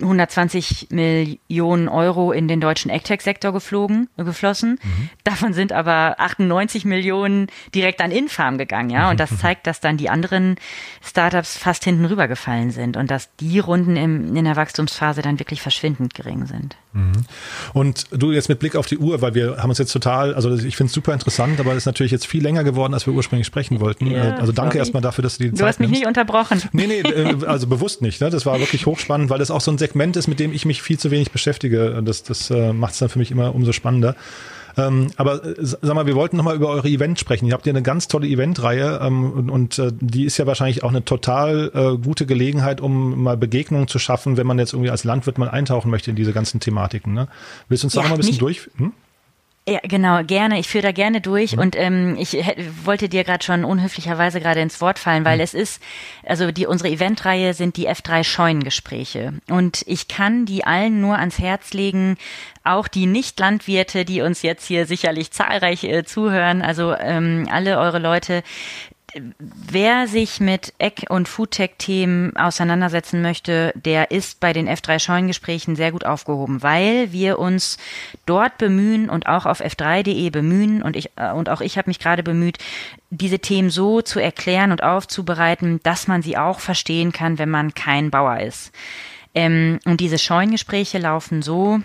[0.01, 4.79] 120 Millionen Euro in den deutschen AgTech-Sektor geflogen, geflossen.
[4.83, 5.11] Mhm.
[5.25, 9.11] Davon sind aber 98 Millionen direkt an Infarm gegangen, ja.
[9.11, 10.57] Und das zeigt, dass dann die anderen
[11.03, 15.63] Startups fast hinten rübergefallen sind und dass die Runden im, in der Wachstumsphase dann wirklich
[15.63, 16.77] verschwindend gering sind.
[16.97, 17.13] Mhm.
[17.75, 20.55] Und du jetzt mit Blick auf die Uhr, weil wir haben uns jetzt total, also
[20.55, 23.13] ich finde es super interessant, aber es ist natürlich jetzt viel länger geworden, als wir
[23.13, 24.11] ursprünglich sprechen wollten.
[24.11, 24.79] Ja, also danke sorry.
[24.79, 26.01] erstmal dafür, dass du die du Zeit Du hast mich nimmst.
[26.01, 26.63] nicht unterbrochen.
[26.73, 28.21] Nee, nee, äh, also bewusst nicht.
[28.21, 28.31] Ne?
[28.31, 30.81] Das war wirklich hochspannend, weil das auch so ein Segment ist, mit dem ich mich
[30.83, 32.03] viel zu wenig beschäftige.
[32.03, 34.17] Das, das äh, macht es dann für mich immer umso spannender.
[34.77, 37.47] Ähm, aber äh, sag mal, wir wollten nochmal über eure Events sprechen.
[37.47, 40.83] Ihr habt ja eine ganz tolle Eventreihe ähm, und, und äh, die ist ja wahrscheinlich
[40.83, 44.91] auch eine total äh, gute Gelegenheit, um mal Begegnungen zu schaffen, wenn man jetzt irgendwie
[44.91, 47.15] als Landwirt mal eintauchen möchte in diese ganzen Thematiken.
[47.15, 47.29] Ne?
[47.69, 48.69] Willst du uns da ja, mal ein bisschen durch?
[48.77, 48.93] Hm?
[49.69, 50.61] Ja, genau, gerne.
[50.61, 51.59] Ich führe da gerne durch mhm.
[51.59, 52.37] und ähm, ich
[52.85, 55.43] wollte dir gerade schon unhöflicherweise gerade ins Wort fallen, weil mhm.
[55.43, 55.83] es ist,
[56.25, 61.41] also die unsere Eventreihe sind die F3 Scheunengespräche und ich kann die allen nur ans
[61.41, 62.17] Herz legen,
[62.63, 67.99] auch die Nicht-Landwirte, die uns jetzt hier sicherlich zahlreich äh, zuhören, also ähm, alle eure
[67.99, 68.45] Leute,
[69.39, 76.05] wer sich mit Eck- und Foodtech-Themen auseinandersetzen möchte, der ist bei den F3-Scheunengesprächen sehr gut
[76.05, 77.79] aufgehoben, weil wir uns
[78.27, 81.99] dort bemühen und auch auf f3.de bemühen und ich äh, und auch ich habe mich
[81.99, 82.59] gerade bemüht,
[83.11, 87.75] diese Themen so zu erklären und aufzubereiten, dass man sie auch verstehen kann, wenn man
[87.75, 88.73] kein Bauer ist.
[89.35, 91.81] Ähm, und diese Scheunengespräche laufen so,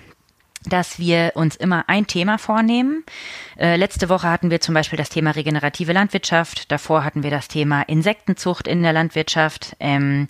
[0.66, 3.04] dass wir uns immer ein Thema vornehmen.
[3.58, 6.72] Äh, letzte Woche hatten wir zum Beispiel das Thema regenerative Landwirtschaft.
[6.72, 9.76] Davor hatten wir das Thema Insektenzucht in der Landwirtschaft.
[9.80, 10.28] Ähm,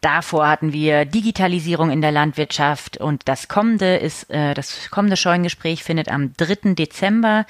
[0.00, 5.82] Davor hatten wir Digitalisierung in der Landwirtschaft und das kommende ist, äh, das kommende Scheunengespräch
[5.82, 6.74] findet am 3.
[6.74, 7.46] Dezember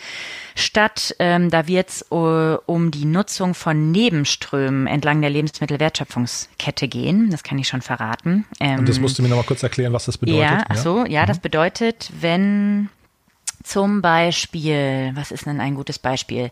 [0.54, 1.14] statt.
[1.18, 7.30] Ähm, da wird es uh, um die Nutzung von Nebenströmen entlang der Lebensmittelwertschöpfungskette gehen.
[7.30, 8.46] Das kann ich schon verraten.
[8.60, 10.40] Ähm, und das musst du mir noch mal kurz erklären, was das bedeutet.
[10.40, 11.26] Ja, ach so, ja, mhm.
[11.26, 12.88] das bedeutet, wenn
[13.62, 16.50] zum Beispiel, was ist denn ein gutes Beispiel?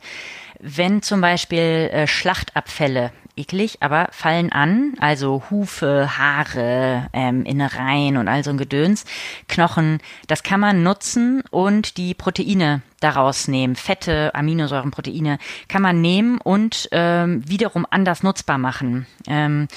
[0.60, 8.28] Wenn zum Beispiel äh, Schlachtabfälle eklig, aber fallen an, also Hufe, Haare, ähm, Innereien und
[8.28, 9.04] all so ein Gedöns,
[9.48, 16.00] Knochen, das kann man nutzen und die Proteine daraus nehmen, Fette, Aminosäuren, Proteine, kann man
[16.00, 19.06] nehmen und ähm, wiederum anders nutzbar machen.
[19.26, 19.68] Ähm,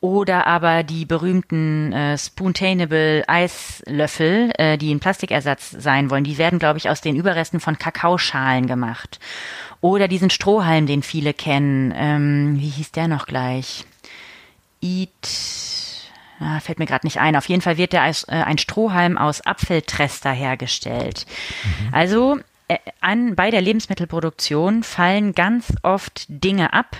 [0.00, 6.58] oder aber die berühmten äh, Spoontainable Eislöffel, äh, die ein Plastikersatz sein wollen, die werden,
[6.58, 9.20] glaube ich, aus den Überresten von Kakaoschalen gemacht.
[9.82, 11.92] Oder diesen Strohhalm, den viele kennen.
[11.94, 13.84] Ähm, wie hieß der noch gleich?
[14.80, 15.10] Eat.
[16.38, 17.36] Ah, fällt mir gerade nicht ein.
[17.36, 21.26] Auf jeden Fall wird der als, äh, ein Strohhalm aus Apfeltrester hergestellt.
[21.64, 21.88] Mhm.
[21.94, 22.38] Also
[22.68, 26.96] äh, an, bei der Lebensmittelproduktion fallen ganz oft Dinge ab,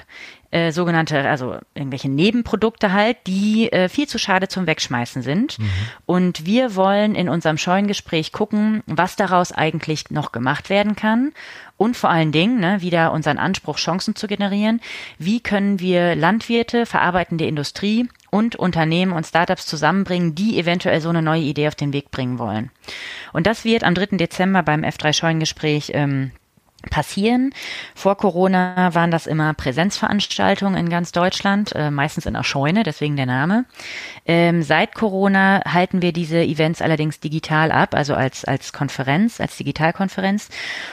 [0.51, 5.59] äh, sogenannte, also irgendwelche Nebenprodukte halt, die äh, viel zu schade zum Wegschmeißen sind.
[5.59, 5.71] Mhm.
[6.07, 11.33] Und wir wollen in unserem Scheunengespräch gucken, was daraus eigentlich noch gemacht werden kann.
[11.77, 14.81] Und vor allen Dingen, ne, wieder unseren Anspruch, Chancen zu generieren.
[15.19, 21.23] Wie können wir Landwirte, verarbeitende Industrie und Unternehmen und Startups zusammenbringen, die eventuell so eine
[21.23, 22.71] neue Idee auf den Weg bringen wollen.
[23.33, 24.17] Und das wird am 3.
[24.17, 26.33] Dezember beim F3 Scheunengespräch ähm,
[26.89, 27.53] passieren.
[27.95, 33.17] Vor Corona waren das immer Präsenzveranstaltungen in ganz Deutschland, äh, meistens in der Scheune, deswegen
[33.17, 33.67] der Name.
[34.25, 39.57] Ähm, seit Corona halten wir diese Events allerdings digital ab, also als, als Konferenz, als
[39.57, 40.49] Digitalkonferenz.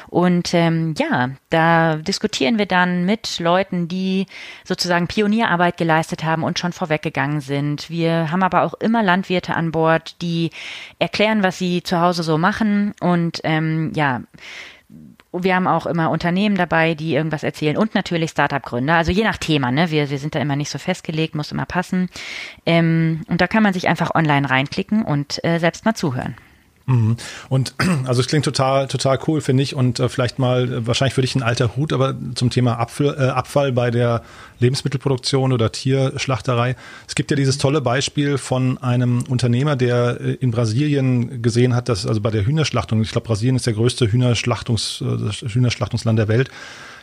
[0.08, 4.26] Und ähm, ja, da diskutieren wir dann mit Leuten, die
[4.64, 7.90] sozusagen Pionierarbeit geleistet haben und schon vorweggegangen sind.
[7.90, 10.52] Wir haben aber auch immer Landwirte an Bord, die
[11.00, 14.22] erklären, was sie zu Hause so machen und ähm, ja,
[15.44, 18.96] wir haben auch immer Unternehmen dabei, die irgendwas erzählen und natürlich Startup-Gründer.
[18.96, 19.92] Also je nach Thema, ne?
[19.92, 22.10] Wir, wir sind da immer nicht so festgelegt, muss immer passen.
[22.66, 26.36] Ähm, und da kann man sich einfach online reinklicken und äh, selbst mal zuhören.
[26.88, 27.18] Mhm.
[27.50, 27.76] Und
[28.06, 29.76] also es klingt total, total cool, finde ich.
[29.76, 33.16] Und äh, vielleicht mal, äh, wahrscheinlich für dich ein alter Hut, aber zum Thema Abfall,
[33.20, 34.24] äh, Abfall bei der
[34.60, 36.76] Lebensmittelproduktion oder Tierschlachterei.
[37.08, 41.90] Es gibt ja dieses tolle Beispiel von einem Unternehmer, der äh, in Brasilien gesehen hat,
[41.90, 46.30] dass also bei der Hühnerschlachtung, ich glaube, Brasilien ist der größte Hühnerschlachtungs, äh, Hühnerschlachtungsland der
[46.30, 46.50] Welt,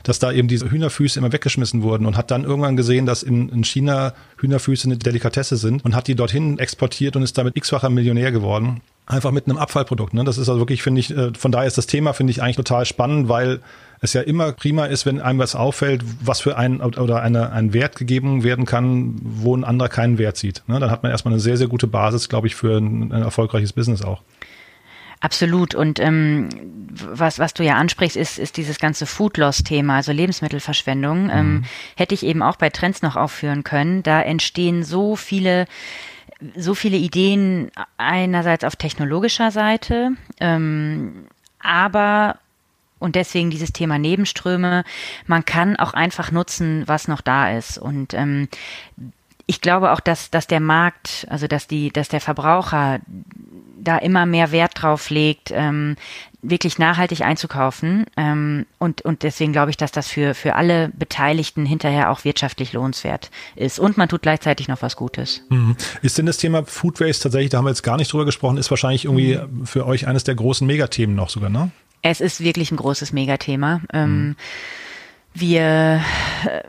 [0.03, 3.51] dass da eben diese Hühnerfüße immer weggeschmissen wurden und hat dann irgendwann gesehen, dass in,
[3.51, 7.91] in China Hühnerfüße eine Delikatesse sind und hat die dorthin exportiert und ist damit x-facher
[7.91, 10.15] Millionär geworden einfach mit einem Abfallprodukt.
[10.15, 10.25] Ne?
[10.25, 12.57] Das ist also wirklich, finde ich, äh, von daher ist das Thema, finde ich, eigentlich
[12.57, 13.61] total spannend, weil
[14.01, 17.73] es ja immer prima ist, wenn einem was auffällt, was für ein oder eine, ein
[17.73, 20.63] Wert gegeben werden kann, wo ein anderer keinen Wert sieht.
[20.67, 20.79] Ne?
[20.79, 23.73] Dann hat man erstmal eine sehr, sehr gute Basis, glaube ich, für ein, ein erfolgreiches
[23.73, 24.23] Business auch.
[25.21, 25.75] Absolut.
[25.75, 26.51] Und ähm,
[26.91, 31.31] was, was du ja ansprichst, ist, ist dieses ganze Food Loss-Thema, also Lebensmittelverschwendung.
[31.31, 31.57] Ähm, mhm.
[31.57, 31.65] Ähm,
[31.97, 34.03] hätte ich eben auch bei Trends noch aufführen können.
[34.03, 35.67] Da entstehen so viele
[36.57, 41.27] so viele Ideen einerseits auf technologischer Seite, ähm,
[41.61, 42.39] aber
[43.05, 44.83] und deswegen dieses Thema Nebenströme.
[45.27, 47.77] Man kann auch einfach nutzen, was noch da ist.
[47.77, 48.49] Und ähm,
[49.47, 53.01] ich glaube auch, dass, dass der Markt, also dass die, dass der Verbraucher
[53.79, 55.97] da immer mehr Wert drauf legt, ähm,
[56.45, 58.07] wirklich nachhaltig einzukaufen.
[58.17, 62.73] Ähm, und, und deswegen glaube ich, dass das für, für alle Beteiligten hinterher auch wirtschaftlich
[62.73, 63.79] lohnenswert ist.
[63.79, 65.43] Und man tut gleichzeitig noch was Gutes.
[65.49, 65.77] Mhm.
[66.03, 68.57] Ist denn das Thema Food Waste tatsächlich, da haben wir jetzt gar nicht drüber gesprochen,
[68.57, 69.67] ist wahrscheinlich irgendwie mhm.
[69.67, 71.71] für euch eines der großen Megathemen noch sogar, ne?
[72.03, 73.81] Es ist wirklich ein großes Megathema.
[73.93, 74.37] Ähm, mhm.
[75.37, 76.01] Wir,
[76.47, 76.63] äh,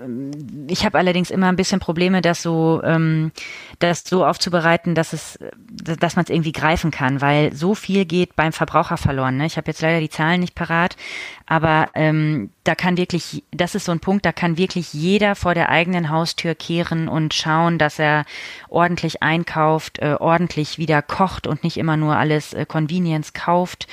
[0.68, 3.32] ich habe allerdings immer ein bisschen Probleme, das so, ähm,
[3.78, 5.38] das so aufzubereiten, dass es,
[5.70, 9.38] dass man es irgendwie greifen kann, weil so viel geht beim Verbraucher verloren.
[9.38, 9.46] Ne?
[9.46, 10.98] Ich habe jetzt leider die Zahlen nicht parat,
[11.46, 15.54] aber ähm, da kann wirklich, das ist so ein Punkt, da kann wirklich jeder vor
[15.54, 18.26] der eigenen Haustür kehren und schauen, dass er
[18.68, 23.86] ordentlich einkauft, äh, ordentlich wieder kocht und nicht immer nur alles äh, Convenience kauft.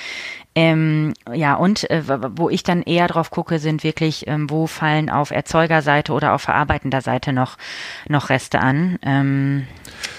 [0.55, 2.03] Ähm, ja, und äh,
[2.36, 6.42] wo ich dann eher drauf gucke, sind wirklich, ähm, wo fallen auf Erzeugerseite oder auf
[6.42, 7.57] verarbeitender Seite noch,
[8.09, 8.98] noch Reste an.
[9.03, 9.66] Ähm,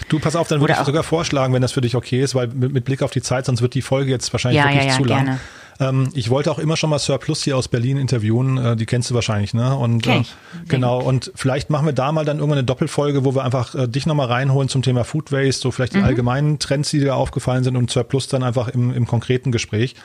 [0.10, 2.48] du, pass auf, dann würde ich sogar vorschlagen, wenn das für dich okay ist, weil
[2.48, 4.92] mit, mit, Blick auf die Zeit, sonst wird die Folge jetzt wahrscheinlich ja, wirklich ja,
[4.92, 5.26] ja, zu lang.
[5.26, 5.40] Gerne.
[5.80, 8.86] Ähm, ich wollte auch immer schon mal Sir Plus hier aus Berlin interviewen, äh, die
[8.86, 9.76] kennst du wahrscheinlich, ne?
[9.76, 10.24] Und äh,
[10.68, 13.88] genau, und vielleicht machen wir da mal dann irgendwann eine Doppelfolge, wo wir einfach äh,
[13.88, 16.06] dich nochmal reinholen zum Thema Food Waste, so vielleicht die mhm.
[16.06, 19.96] allgemeinen Trends, die dir aufgefallen sind und Sir Plus dann einfach im, im konkreten Gespräch.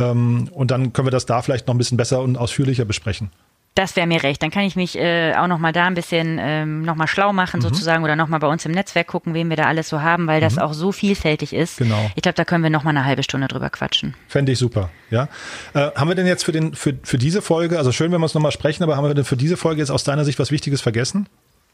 [0.00, 3.30] Ähm, und dann können wir das da vielleicht noch ein bisschen besser und ausführlicher besprechen.
[3.76, 4.42] Das wäre mir recht.
[4.42, 7.32] Dann kann ich mich äh, auch noch mal da ein bisschen ähm, noch mal schlau
[7.32, 7.62] machen mhm.
[7.62, 10.26] sozusagen oder noch mal bei uns im Netzwerk gucken, wen wir da alles so haben,
[10.26, 10.62] weil das mhm.
[10.62, 11.78] auch so vielfältig ist.
[11.78, 12.10] Genau.
[12.16, 14.14] Ich glaube, da können wir noch mal eine halbe Stunde drüber quatschen.
[14.26, 14.90] Fände ich super.
[15.10, 15.28] Ja.
[15.72, 18.26] Äh, haben wir denn jetzt für den für für diese Folge, also schön, wenn wir
[18.26, 20.38] es noch mal sprechen, aber haben wir denn für diese Folge jetzt aus deiner Sicht
[20.40, 21.28] was Wichtiges vergessen?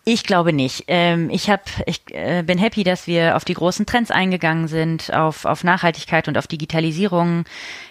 [0.08, 0.84] Ich glaube nicht.
[0.86, 5.12] Ähm, ich hab, ich äh, bin happy, dass wir auf die großen Trends eingegangen sind,
[5.12, 7.42] auf, auf Nachhaltigkeit und auf Digitalisierung.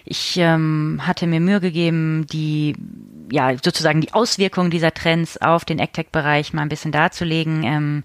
[0.05, 2.77] Ich ähm, hatte mir Mühe gegeben, die
[3.31, 7.63] ja sozusagen die Auswirkungen dieser Trends auf den AgTech-Bereich mal ein bisschen darzulegen.
[7.63, 8.03] Ähm,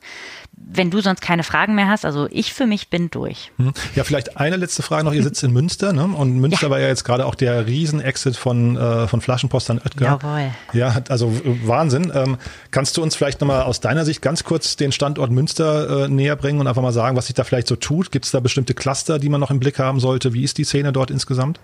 [0.63, 3.51] wenn du sonst keine Fragen mehr hast, also ich für mich bin durch.
[3.57, 3.73] Hm.
[3.95, 5.13] Ja, vielleicht eine letzte Frage noch.
[5.13, 6.05] Ihr sitzt in Münster, ne?
[6.05, 6.71] Und Münster ja.
[6.71, 10.05] war ja jetzt gerade auch der Riesen-Exit von, äh, von Flaschenpost an Oetker.
[10.05, 10.51] Jawohl.
[10.73, 11.33] Ja, also
[11.65, 12.13] Wahnsinn.
[12.15, 12.37] Ähm,
[12.71, 16.37] kannst du uns vielleicht nochmal aus deiner Sicht ganz kurz den Standort Münster äh, näher
[16.37, 18.13] bringen und einfach mal sagen, was sich da vielleicht so tut?
[18.13, 20.35] Gibt es da bestimmte Cluster, die man noch im Blick haben sollte?
[20.35, 21.59] Wie ist die Szene dort insgesamt?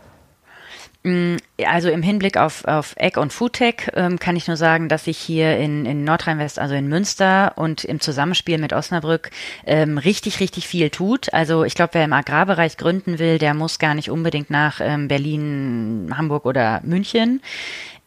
[1.02, 5.04] Mm, also im Hinblick auf, auf Egg und Foodtech ähm, kann ich nur sagen, dass
[5.04, 9.30] sich hier in, in Nordrhein-West, also in Münster und im Zusammenspiel mit Osnabrück
[9.66, 11.32] ähm, richtig, richtig viel tut.
[11.32, 15.08] Also ich glaube, wer im Agrarbereich gründen will, der muss gar nicht unbedingt nach ähm,
[15.08, 17.40] Berlin, Hamburg oder München.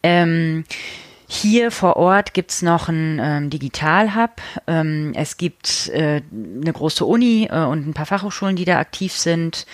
[0.02, 0.64] Ähm,
[1.32, 4.42] hier vor Ort gibt's noch einen ähm, Digital-Hub.
[4.66, 9.12] Ähm, es gibt äh, eine große Uni äh, und ein paar Fachhochschulen, die da aktiv
[9.12, 9.64] sind.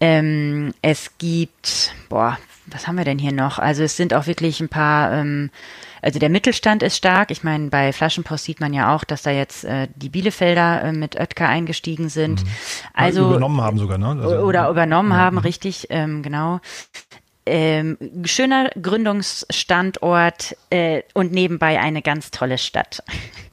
[0.00, 2.36] Ähm, es gibt, boah,
[2.66, 3.58] was haben wir denn hier noch?
[3.58, 5.50] Also es sind auch wirklich ein paar, ähm,
[6.02, 7.30] also der Mittelstand ist stark.
[7.30, 10.92] Ich meine, bei Flaschenpost sieht man ja auch, dass da jetzt äh, die Bielefelder äh,
[10.92, 12.42] mit Oetker eingestiegen sind.
[12.42, 12.48] Mhm.
[12.94, 14.08] Also ja, übernommen haben sogar, ne?
[14.08, 15.16] Also, oder übernommen ja.
[15.16, 16.60] haben, richtig, ähm, genau.
[17.48, 23.04] Ähm, schöner Gründungsstandort äh, und nebenbei eine ganz tolle Stadt.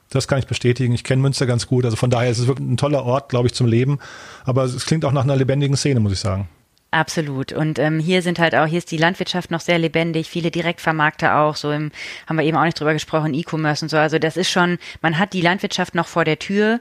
[0.10, 0.94] Das kann ich bestätigen.
[0.94, 1.86] Ich kenne Münster ganz gut.
[1.86, 4.00] Also von daher ist es wirklich ein toller Ort, glaube ich, zum Leben.
[4.46, 6.48] Aber es klingt auch nach einer lebendigen Szene, muss ich sagen.
[6.94, 7.54] Absolut.
[7.54, 11.40] Und ähm, hier sind halt auch, hier ist die Landwirtschaft noch sehr lebendig, viele Direktvermarkter
[11.40, 11.92] auch, so im,
[12.28, 13.98] haben wir eben auch nicht drüber gesprochen, E-Commerce und so.
[13.98, 16.80] Also das ist schon, man hat die Landwirtschaft noch vor der Tür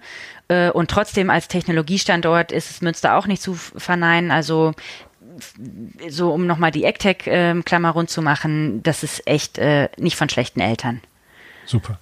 [0.48, 4.30] äh, und trotzdem als Technologiestandort ist es Münster auch nicht zu verneinen.
[4.30, 4.74] Also
[6.10, 10.28] so um nochmal die AgTech-Klammer ähm, rund zu machen, das ist echt äh, nicht von
[10.28, 11.00] schlechten Eltern.
[11.64, 11.98] Super.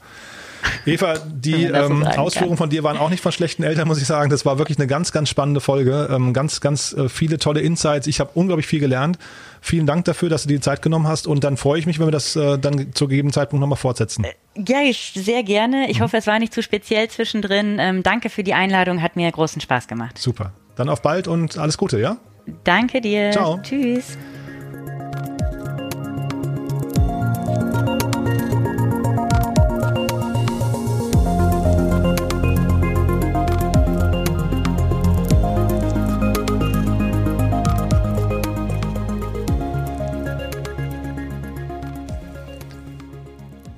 [0.86, 4.30] Eva, die ähm, Ausführungen von dir waren auch nicht von schlechten Eltern, muss ich sagen.
[4.30, 6.08] Das war wirklich eine ganz, ganz spannende Folge.
[6.10, 8.06] Ähm, ganz, ganz äh, viele tolle Insights.
[8.06, 9.18] Ich habe unglaublich viel gelernt.
[9.60, 11.26] Vielen Dank dafür, dass du dir die Zeit genommen hast.
[11.26, 14.24] Und dann freue ich mich, wenn wir das äh, dann zu gegebenen Zeitpunkt nochmal fortsetzen.
[14.24, 15.90] Äh, ja, ich, sehr gerne.
[15.90, 16.04] Ich mhm.
[16.04, 17.78] hoffe, es war nicht zu speziell zwischendrin.
[17.78, 19.02] Ähm, danke für die Einladung.
[19.02, 20.18] Hat mir großen Spaß gemacht.
[20.18, 20.52] Super.
[20.76, 22.16] Dann auf bald und alles Gute, ja?
[22.64, 23.30] Danke dir.
[23.32, 23.60] Ciao.
[23.62, 24.16] Tschüss.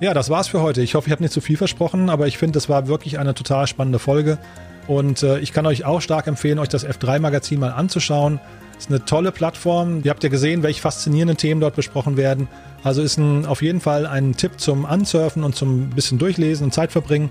[0.03, 0.83] Ja, das war's für heute.
[0.83, 3.35] Ich hoffe, ich habe nicht zu viel versprochen, aber ich finde, das war wirklich eine
[3.35, 4.37] total spannende Folge.
[4.89, 8.41] Und äh, ich kann euch auch stark empfehlen, euch das F3-Magazin mal anzuschauen.
[8.77, 10.01] Ist eine tolle Plattform.
[10.03, 12.49] Ihr habt ja gesehen, welche faszinierenden Themen dort besprochen werden.
[12.83, 16.75] Also ist ein, auf jeden Fall ein Tipp zum Ansurfen und zum bisschen Durchlesen und
[16.75, 17.31] Zeit verbringen.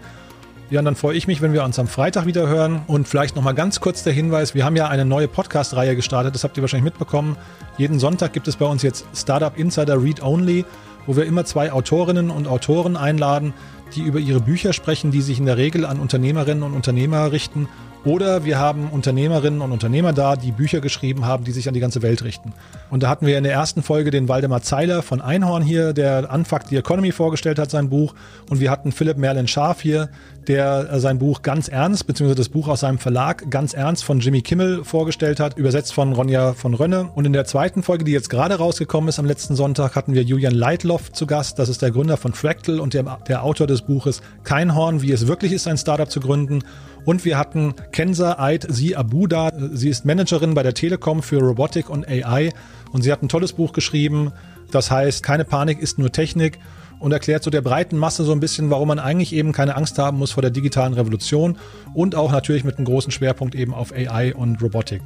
[0.69, 2.83] Ja, und dann freue ich mich, wenn wir uns am Freitag wieder hören.
[2.87, 6.45] Und vielleicht nochmal ganz kurz der Hinweis, wir haben ja eine neue Podcast-Reihe gestartet, das
[6.45, 7.35] habt ihr wahrscheinlich mitbekommen.
[7.77, 10.63] Jeden Sonntag gibt es bei uns jetzt Startup Insider Read Only
[11.07, 13.53] wo wir immer zwei Autorinnen und Autoren einladen,
[13.95, 17.67] die über ihre Bücher sprechen, die sich in der Regel an Unternehmerinnen und Unternehmer richten
[18.03, 21.79] oder wir haben Unternehmerinnen und Unternehmer da, die Bücher geschrieben haben, die sich an die
[21.79, 22.53] ganze Welt richten.
[22.89, 26.29] Und da hatten wir in der ersten Folge den Waldemar Zeiler von Einhorn hier, der
[26.33, 28.15] Unfuck the Economy vorgestellt hat, sein Buch.
[28.49, 30.09] Und wir hatten Philipp Merlin Scharf hier,
[30.47, 34.19] der äh, sein Buch ganz ernst, beziehungsweise das Buch aus seinem Verlag ganz ernst von
[34.19, 37.09] Jimmy Kimmel vorgestellt hat, übersetzt von Ronja von Rönne.
[37.13, 40.23] Und in der zweiten Folge, die jetzt gerade rausgekommen ist am letzten Sonntag, hatten wir
[40.23, 41.59] Julian Leitloff zu Gast.
[41.59, 45.11] Das ist der Gründer von Fractal und der, der Autor des Buches Kein Horn, wie
[45.11, 46.63] es wirklich ist, ein Startup zu gründen.
[47.05, 49.51] Und wir hatten Kenza Eid Sie Abuda.
[49.73, 52.51] Sie ist Managerin bei der Telekom für Robotik und AI.
[52.91, 54.31] Und sie hat ein tolles Buch geschrieben.
[54.71, 56.59] Das heißt, keine Panik ist nur Technik
[56.99, 59.97] und erklärt so der breiten Masse so ein bisschen, warum man eigentlich eben keine Angst
[59.97, 61.57] haben muss vor der digitalen Revolution
[61.93, 65.01] und auch natürlich mit einem großen Schwerpunkt eben auf AI und Robotik.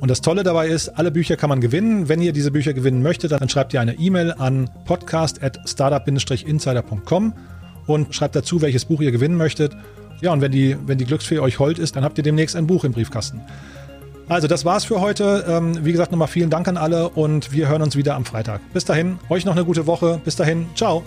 [0.00, 2.08] Und das Tolle dabei ist, alle Bücher kann man gewinnen.
[2.08, 7.34] Wenn ihr diese Bücher gewinnen möchtet, dann schreibt ihr eine E-Mail an podcast.startup-insider.com
[7.86, 9.76] und schreibt dazu, welches Buch ihr gewinnen möchtet.
[10.22, 12.66] Ja, und wenn die, wenn die Glücksfee euch hold ist, dann habt ihr demnächst ein
[12.66, 13.40] Buch im Briefkasten.
[14.28, 15.44] Also, das war's für heute.
[15.46, 18.60] Ähm, wie gesagt, nochmal vielen Dank an alle und wir hören uns wieder am Freitag.
[18.72, 20.20] Bis dahin, euch noch eine gute Woche.
[20.24, 21.02] Bis dahin, ciao.